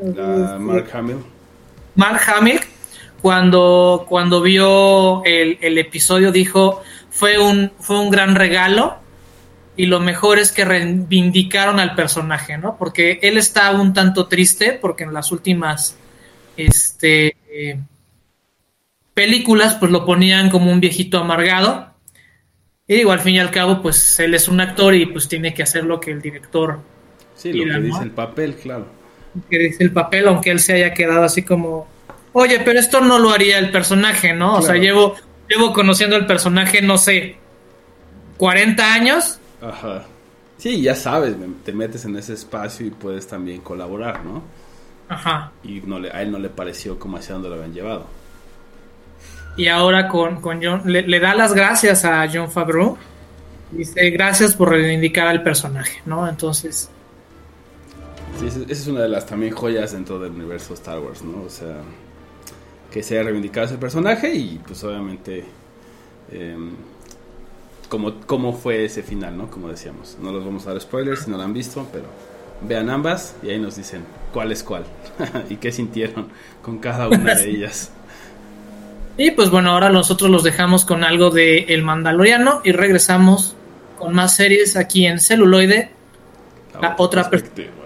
Mark 0.00 0.88
Hamill. 0.94 1.18
Mark 1.96 2.20
Hamill, 2.28 2.60
cuando, 3.20 4.06
cuando 4.08 4.42
vio 4.42 5.24
el, 5.24 5.58
el, 5.60 5.78
episodio, 5.78 6.30
dijo, 6.30 6.82
fue 7.10 7.38
un, 7.38 7.72
fue 7.80 7.98
un 7.98 8.10
gran 8.10 8.36
regalo 8.36 8.96
y 9.76 9.86
lo 9.86 9.98
mejor 9.98 10.38
es 10.38 10.52
que 10.52 10.64
reivindicaron 10.64 11.80
al 11.80 11.96
personaje, 11.96 12.58
¿no? 12.58 12.76
Porque 12.78 13.18
él 13.22 13.38
está 13.38 13.72
un 13.72 13.92
tanto 13.92 14.28
triste 14.28 14.78
porque 14.80 15.02
en 15.02 15.12
las 15.12 15.32
últimas 15.32 15.96
este, 16.56 17.36
películas, 19.14 19.74
pues 19.74 19.90
lo 19.90 20.04
ponían 20.04 20.50
como 20.50 20.70
un 20.70 20.80
viejito 20.80 21.18
amargado. 21.18 21.92
Y 22.86 22.96
digo, 22.96 23.12
al 23.12 23.20
fin 23.20 23.36
y 23.36 23.38
al 23.38 23.50
cabo, 23.50 23.80
pues 23.80 24.18
él 24.20 24.34
es 24.34 24.48
un 24.48 24.60
actor 24.60 24.94
y 24.94 25.06
pues 25.06 25.28
tiene 25.28 25.54
que 25.54 25.62
hacer 25.62 25.84
lo 25.84 26.00
que 26.00 26.10
el 26.10 26.20
director. 26.20 26.80
Sí, 27.34 27.52
lo 27.52 27.72
que 27.72 27.80
dice 27.80 28.02
el 28.02 28.10
papel, 28.10 28.54
claro. 28.56 28.86
Que 29.48 29.58
dice 29.58 29.84
el 29.84 29.92
papel, 29.92 30.28
aunque 30.28 30.50
él 30.50 30.60
se 30.60 30.74
haya 30.74 30.92
quedado 30.92 31.24
así 31.24 31.42
como, 31.42 31.86
oye, 32.32 32.60
pero 32.60 32.78
esto 32.78 33.00
no 33.00 33.18
lo 33.18 33.30
haría 33.30 33.58
el 33.58 33.70
personaje, 33.70 34.32
¿no? 34.32 34.56
O 34.56 34.62
sea, 34.62 34.76
llevo, 34.76 35.14
llevo 35.48 35.72
conociendo 35.72 36.16
el 36.16 36.26
personaje, 36.26 36.82
no 36.82 36.98
sé, 36.98 37.36
40 38.36 38.94
años. 38.94 39.38
Ajá. 39.60 40.04
Sí, 40.58 40.82
ya 40.82 40.94
sabes, 40.94 41.34
te 41.64 41.72
metes 41.72 42.04
en 42.04 42.16
ese 42.16 42.34
espacio 42.34 42.86
y 42.86 42.90
puedes 42.90 43.26
también 43.26 43.60
colaborar, 43.60 44.24
¿no? 44.24 44.42
Ajá. 45.12 45.52
Y 45.62 45.80
no 45.84 45.98
le, 45.98 46.10
a 46.10 46.22
él 46.22 46.30
no 46.30 46.38
le 46.38 46.48
pareció 46.48 46.98
como 46.98 47.16
hacia 47.16 47.34
dónde 47.34 47.48
lo 47.48 47.56
habían 47.56 47.72
llevado. 47.72 48.06
Y 49.56 49.68
ahora 49.68 50.08
con, 50.08 50.40
con 50.40 50.62
John, 50.62 50.82
le, 50.86 51.02
le 51.02 51.20
da 51.20 51.34
las 51.34 51.52
gracias 51.52 52.04
a 52.04 52.26
John 52.32 52.50
Favreau. 52.50 52.96
Dice 53.70 54.10
gracias 54.10 54.54
por 54.54 54.70
reivindicar 54.70 55.26
al 55.26 55.42
personaje, 55.42 56.02
¿no? 56.04 56.28
Entonces, 56.28 56.90
Sí, 58.38 58.46
esa 58.46 58.72
es 58.72 58.86
una 58.86 59.02
de 59.02 59.08
las 59.08 59.26
también 59.26 59.54
joyas 59.54 59.92
dentro 59.92 60.18
del 60.18 60.32
universo 60.32 60.74
Star 60.74 60.98
Wars, 60.98 61.22
¿no? 61.22 61.42
O 61.42 61.50
sea, 61.50 61.76
que 62.90 63.02
se 63.02 63.14
haya 63.14 63.24
reivindicado 63.24 63.66
ese 63.66 63.76
personaje 63.78 64.34
y 64.34 64.60
pues 64.66 64.82
obviamente 64.84 65.44
em, 66.30 66.72
cómo, 67.88 68.20
cómo 68.26 68.52
fue 68.52 68.84
ese 68.84 69.02
final, 69.02 69.36
¿no? 69.36 69.50
Como 69.50 69.68
decíamos. 69.68 70.16
No 70.20 70.32
los 70.32 70.44
vamos 70.44 70.66
a 70.66 70.70
dar 70.70 70.80
spoilers 70.80 71.20
si 71.20 71.30
no 71.30 71.36
lo 71.36 71.42
han 71.42 71.52
visto, 71.52 71.86
pero 71.92 72.06
vean 72.66 72.90
ambas 72.90 73.36
y 73.42 73.50
ahí 73.50 73.58
nos 73.58 73.76
dicen 73.76 74.04
cuál 74.32 74.52
es 74.52 74.62
cuál 74.62 74.84
y 75.50 75.56
qué 75.56 75.72
sintieron 75.72 76.28
con 76.62 76.78
cada 76.78 77.08
una 77.08 77.34
de 77.34 77.50
ellas. 77.50 77.90
Y 79.16 79.32
pues 79.32 79.50
bueno, 79.50 79.72
ahora 79.72 79.90
nosotros 79.90 80.30
los 80.30 80.42
dejamos 80.42 80.84
con 80.84 81.04
algo 81.04 81.30
de 81.30 81.58
El 81.68 81.82
Mandaloriano 81.82 82.62
y 82.64 82.72
regresamos 82.72 83.54
con 83.98 84.14
más 84.14 84.36
series 84.36 84.76
aquí 84.76 85.06
en 85.06 85.20
celuloide. 85.20 85.90
La 86.80 86.94
otra 86.98 87.28
perspectiva. 87.28 87.81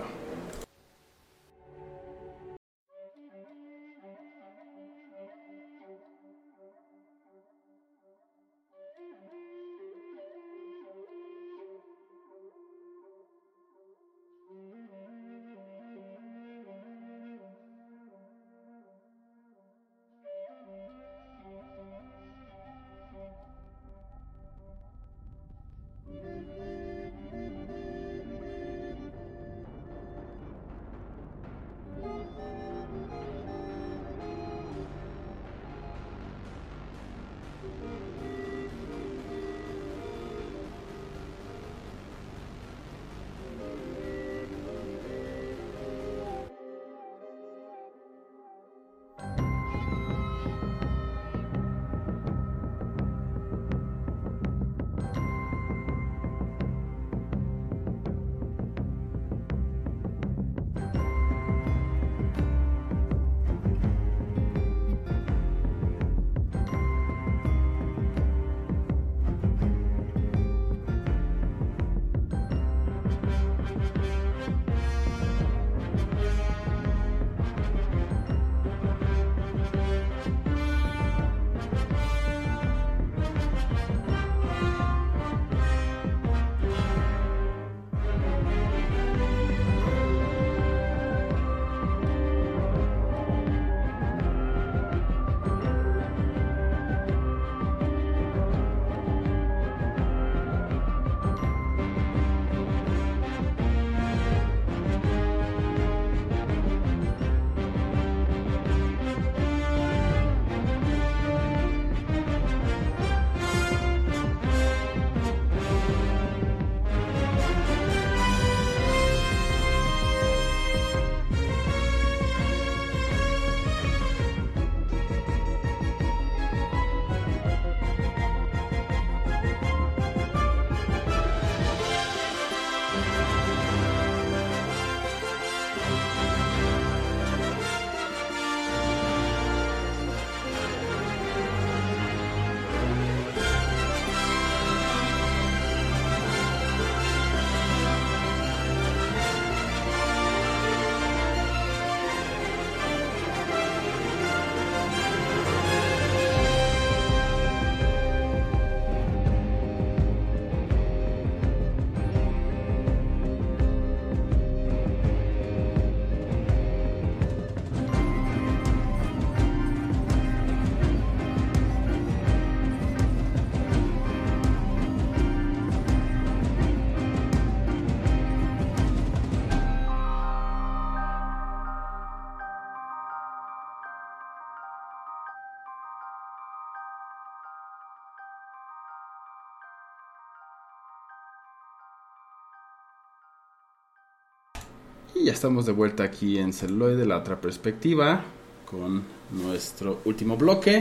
Estamos 195.36 195.66
de 195.66 195.72
vuelta 195.72 196.02
aquí 196.04 196.38
en 196.38 196.52
Celuloide, 196.52 197.04
la 197.06 197.18
otra 197.18 197.40
perspectiva, 197.40 198.22
con 198.64 199.04
nuestro 199.30 200.00
último 200.06 200.36
bloque, 200.36 200.76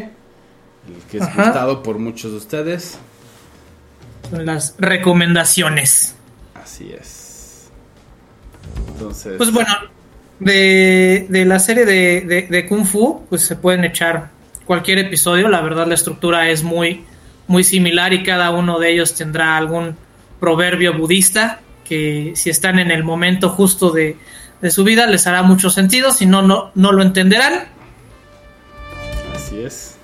el 0.87 1.03
que 1.11 1.17
es 1.17 1.23
Ajá. 1.23 1.43
gustado 1.45 1.83
por 1.83 1.99
muchos 1.99 2.31
de 2.31 2.37
ustedes. 2.37 2.97
las 4.31 4.75
recomendaciones. 4.79 6.15
Así 6.55 6.91
es. 6.91 7.69
Entonces, 8.93 9.33
Pues 9.37 9.51
bueno, 9.51 9.69
de, 10.39 11.27
de 11.29 11.45
la 11.45 11.59
serie 11.59 11.85
de, 11.85 12.21
de- 12.21 12.47
de 12.49 12.65
Kung 12.67 12.85
Fu, 12.85 13.25
pues 13.29 13.43
se 13.43 13.55
pueden 13.55 13.83
echar 13.83 14.31
cualquier 14.65 14.99
episodio. 14.99 15.47
La 15.49 15.61
verdad, 15.61 15.85
la 15.85 15.93
estructura 15.95 16.49
es 16.49 16.63
muy, 16.63 17.03
muy 17.47 17.63
similar 17.63 18.13
y 18.13 18.23
cada 18.23 18.49
uno 18.51 18.79
de 18.79 18.93
ellos 18.93 19.13
tendrá 19.15 19.57
algún 19.57 19.95
proverbio 20.39 20.97
budista 20.97 21.59
que 21.83 22.31
si 22.35 22.49
están 22.49 22.79
en 22.79 22.89
el 22.89 23.03
momento 23.03 23.49
justo 23.49 23.91
de, 23.91 24.17
de 24.65 24.71
su 24.71 24.83
vida 24.83 25.05
les 25.05 25.27
hará 25.27 25.43
mucho 25.43 25.69
sentido, 25.69 26.11
si 26.11 26.25
no, 26.25 26.41
no, 26.41 26.71
no 26.73 26.91
lo 26.91 27.03
entenderán. 27.03 27.65
así 29.35 29.59
es. 29.59 29.95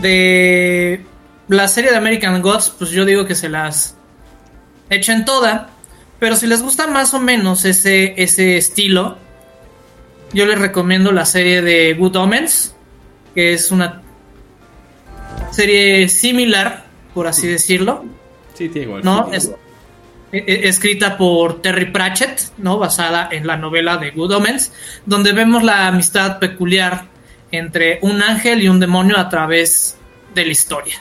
De 0.00 1.04
la 1.48 1.66
serie 1.66 1.90
de 1.90 1.96
American 1.96 2.40
Gods, 2.42 2.76
pues 2.78 2.90
yo 2.90 3.04
digo 3.04 3.26
que 3.26 3.34
se 3.34 3.48
las 3.48 3.96
echen 4.88 5.24
toda. 5.24 5.70
Pero 6.20 6.36
si 6.36 6.46
les 6.46 6.62
gusta 6.62 6.86
más 6.86 7.12
o 7.12 7.18
menos 7.18 7.64
ese, 7.64 8.14
ese 8.22 8.56
estilo, 8.56 9.18
yo 10.32 10.46
les 10.46 10.60
recomiendo 10.60 11.10
la 11.10 11.24
serie 11.24 11.60
de 11.60 11.94
Good 11.94 12.14
Omens, 12.14 12.76
que 13.34 13.52
es 13.52 13.72
una 13.72 14.00
serie 15.50 16.08
similar, 16.08 16.84
por 17.14 17.26
así 17.26 17.48
decirlo. 17.48 18.04
Sí, 18.54 18.68
tiene 18.68 18.86
igual. 18.86 19.02
¿no? 19.02 19.26
sí. 19.32 19.36
Es, 19.38 19.50
escrita 20.32 21.16
por 21.18 21.60
Terry 21.60 21.86
Pratchett, 21.90 22.40
¿no? 22.58 22.78
Basada 22.78 23.28
en 23.32 23.46
la 23.46 23.56
novela 23.56 23.96
de 23.96 24.10
Good 24.12 24.32
Omens, 24.32 24.72
donde 25.06 25.32
vemos 25.32 25.62
la 25.62 25.88
amistad 25.88 26.38
peculiar 26.38 27.06
entre 27.50 27.98
un 28.02 28.22
ángel 28.22 28.62
y 28.62 28.68
un 28.68 28.78
demonio 28.78 29.18
a 29.18 29.28
través 29.28 29.96
de 30.34 30.44
la 30.44 30.52
historia. 30.52 30.94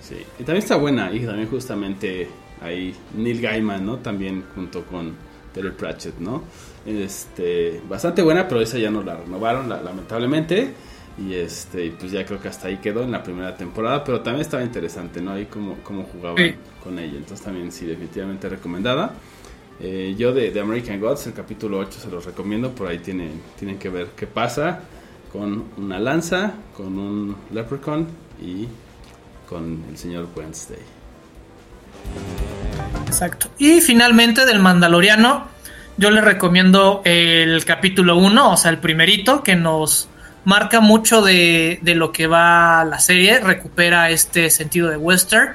Sí, 0.00 0.16
y 0.38 0.44
también 0.44 0.58
está 0.62 0.76
buena, 0.76 1.10
y 1.12 1.20
también 1.20 1.48
justamente 1.48 2.28
ahí 2.62 2.94
Neil 3.14 3.40
Gaiman, 3.40 3.84
¿no? 3.84 3.96
También 3.96 4.44
junto 4.54 4.84
con 4.84 5.14
Terry 5.52 5.72
Pratchett, 5.72 6.18
¿no? 6.18 6.44
Este, 6.86 7.80
bastante 7.88 8.22
buena, 8.22 8.46
pero 8.48 8.60
esa 8.60 8.78
ya 8.78 8.90
no 8.90 9.02
la 9.02 9.16
renovaron, 9.16 9.68
la- 9.68 9.82
lamentablemente. 9.82 10.72
Y 11.18 11.34
este, 11.34 11.90
pues 11.98 12.12
ya 12.12 12.24
creo 12.24 12.40
que 12.40 12.46
hasta 12.48 12.68
ahí 12.68 12.76
quedó 12.76 13.02
en 13.02 13.10
la 13.10 13.22
primera 13.22 13.56
temporada, 13.56 14.04
pero 14.04 14.20
también 14.20 14.42
estaba 14.42 14.62
interesante, 14.62 15.20
¿no? 15.20 15.32
Ahí 15.32 15.46
cómo, 15.46 15.76
cómo 15.82 16.04
jugaban 16.04 16.36
Sí. 16.38 16.54
con 16.82 16.98
ella. 16.98 17.16
Entonces 17.16 17.44
también 17.44 17.72
sí, 17.72 17.86
definitivamente 17.86 18.48
recomendada. 18.48 19.14
Eh, 19.80 20.14
yo 20.16 20.32
de, 20.32 20.50
de 20.52 20.60
American 20.60 21.00
Gods, 21.00 21.26
el 21.28 21.32
capítulo 21.34 21.78
8 21.78 21.98
se 22.00 22.08
los 22.10 22.24
recomiendo, 22.24 22.70
por 22.72 22.88
ahí 22.88 22.98
tienen, 22.98 23.40
tienen 23.58 23.78
que 23.78 23.88
ver 23.88 24.08
qué 24.16 24.26
pasa 24.26 24.80
con 25.32 25.64
una 25.76 25.98
lanza, 25.98 26.52
con 26.76 26.98
un 26.98 27.36
leprechaun 27.52 28.06
y 28.40 28.66
con 29.48 29.84
el 29.88 29.96
señor 29.98 30.28
Wednesday. 30.36 30.78
Exacto. 33.06 33.48
Y 33.58 33.80
finalmente 33.80 34.46
del 34.46 34.60
Mandaloriano, 34.60 35.48
yo 35.96 36.10
les 36.10 36.24
recomiendo 36.24 37.02
el 37.04 37.64
capítulo 37.64 38.16
1, 38.16 38.52
o 38.52 38.56
sea, 38.56 38.70
el 38.70 38.78
primerito, 38.78 39.42
que 39.42 39.56
nos 39.56 40.08
marca 40.44 40.80
mucho 40.80 41.22
de, 41.22 41.78
de 41.82 41.94
lo 41.94 42.12
que 42.12 42.26
va 42.26 42.84
la 42.84 42.98
serie, 43.00 43.40
recupera 43.40 44.10
este 44.10 44.50
sentido 44.50 44.88
de 44.88 44.96
western. 44.96 45.54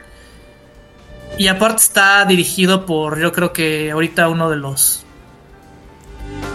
Y 1.37 1.47
aparte 1.47 1.77
está 1.81 2.23
dirigido 2.25 2.85
por, 2.85 3.19
yo 3.19 3.31
creo 3.31 3.53
que 3.53 3.89
ahorita 3.91 4.29
uno 4.29 4.49
de 4.51 4.55
los 4.57 5.03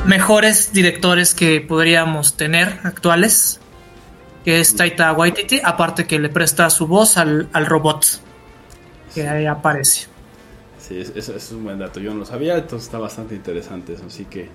mejores 0.06 0.72
directores 0.72 1.34
que 1.34 1.60
podríamos 1.60 2.34
tener 2.36 2.78
actuales, 2.84 3.60
que 4.44 4.60
es 4.60 4.74
Taita 4.76 5.12
Waititi, 5.12 5.60
aparte 5.62 6.06
que 6.06 6.18
le 6.18 6.28
presta 6.28 6.70
su 6.70 6.86
voz 6.86 7.16
al, 7.16 7.48
al 7.52 7.66
robot 7.66 8.06
que 9.14 9.26
ahí 9.28 9.46
aparece. 9.46 10.06
Sí, 10.78 11.00
es, 11.00 11.12
es- 11.16 11.28
es 11.28 11.50
un 11.52 11.64
buen 11.64 11.78
dato. 11.78 11.98
Yo 12.00 12.12
no 12.12 12.20
lo 12.20 12.24
sabía, 12.24 12.56
entonces 12.56 12.86
está 12.86 12.98
bastante 12.98 13.34
interesante 13.34 13.94
eso. 13.94 14.04
Así 14.06 14.24
que 14.26 14.48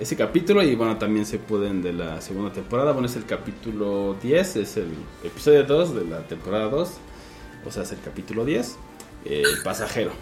ese 0.00 0.16
capítulo, 0.16 0.62
y 0.62 0.74
bueno, 0.74 0.96
también 0.98 1.26
se 1.26 1.38
pueden 1.38 1.82
de 1.82 1.92
la 1.92 2.20
segunda 2.22 2.52
temporada. 2.52 2.92
Bueno, 2.92 3.06
es 3.06 3.16
el 3.16 3.26
capítulo 3.26 4.16
10, 4.22 4.56
es 4.56 4.76
el 4.78 4.88
episodio 5.22 5.64
2 5.64 5.94
de 5.94 6.04
la 6.06 6.20
temporada 6.26 6.68
2. 6.70 6.90
O 7.66 7.70
sea, 7.70 7.82
es 7.82 7.92
el 7.92 8.00
capítulo 8.00 8.44
10, 8.46 8.76
eh, 9.26 9.42
el 9.44 9.62
pasajero. 9.62 10.12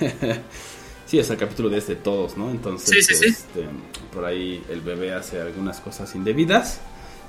sí, 1.06 1.18
es 1.18 1.30
el 1.30 1.36
capítulo 1.36 1.68
10 1.68 1.86
de 1.86 1.96
todos, 1.96 2.36
¿no? 2.36 2.50
Entonces, 2.50 3.06
Sí, 3.06 3.14
sí, 3.14 3.14
sí. 3.14 3.26
este, 3.28 3.64
por 4.12 4.24
ahí 4.24 4.62
el 4.68 4.80
bebé 4.80 5.12
hace 5.14 5.40
algunas 5.40 5.80
cosas 5.80 6.12
indebidas, 6.16 6.80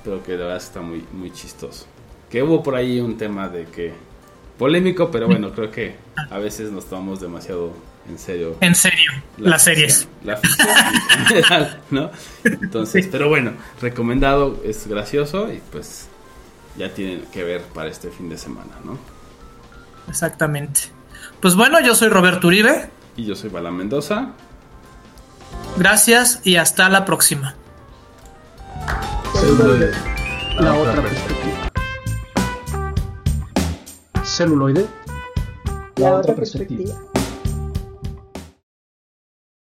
pero 0.02 0.22
que 0.22 0.32
de 0.32 0.38
verdad 0.38 0.56
está 0.56 0.80
muy, 0.80 1.04
muy 1.12 1.30
chistoso. 1.32 1.86
Que 2.28 2.42
hubo 2.42 2.62
por 2.62 2.74
ahí 2.74 3.00
un 3.00 3.16
tema 3.16 3.48
de 3.48 3.66
que 3.66 3.92
polémico, 4.58 5.10
pero 5.10 5.26
bueno, 5.26 5.52
creo 5.52 5.70
que 5.70 5.94
a 6.28 6.38
veces 6.38 6.72
nos 6.72 6.86
tomamos 6.86 7.20
demasiado 7.20 7.72
en 8.10 8.18
serio 8.18 8.56
En 8.60 8.74
serio, 8.74 9.10
la 9.38 9.50
las 9.50 9.64
series. 9.64 10.08
ficción, 10.08 10.10
La 10.24 10.36
ficción 10.36 10.68
en 10.68 11.26
general, 11.26 11.80
¿no? 11.90 12.10
Entonces, 12.44 13.08
pero 13.10 13.28
bueno, 13.28 13.52
recomendado, 13.80 14.60
es 14.64 14.86
gracioso 14.86 15.52
y 15.52 15.60
pues 15.72 16.08
ya 16.76 16.92
tienen 16.92 17.24
que 17.32 17.44
ver 17.44 17.62
para 17.62 17.88
este 17.88 18.10
fin 18.10 18.28
de 18.28 18.36
semana, 18.38 18.72
¿no? 18.84 18.98
Exactamente. 20.08 20.80
Pues 21.40 21.54
bueno, 21.54 21.80
yo 21.80 21.94
soy 21.94 22.08
Roberto 22.08 22.48
Uribe. 22.48 22.90
Y 23.16 23.24
yo 23.26 23.34
soy 23.34 23.50
Bala 23.50 23.70
Mendoza. 23.70 24.32
Gracias 25.76 26.40
y 26.44 26.56
hasta 26.56 26.88
la 26.88 27.04
próxima. 27.04 27.54
Celuloide, 29.34 29.92
la 30.58 30.74
otra 30.74 31.02
perspectiva. 31.02 31.70
Celuloide, 34.24 34.86
La 35.96 36.14
otra 36.14 36.34
perspectiva. 36.34 36.94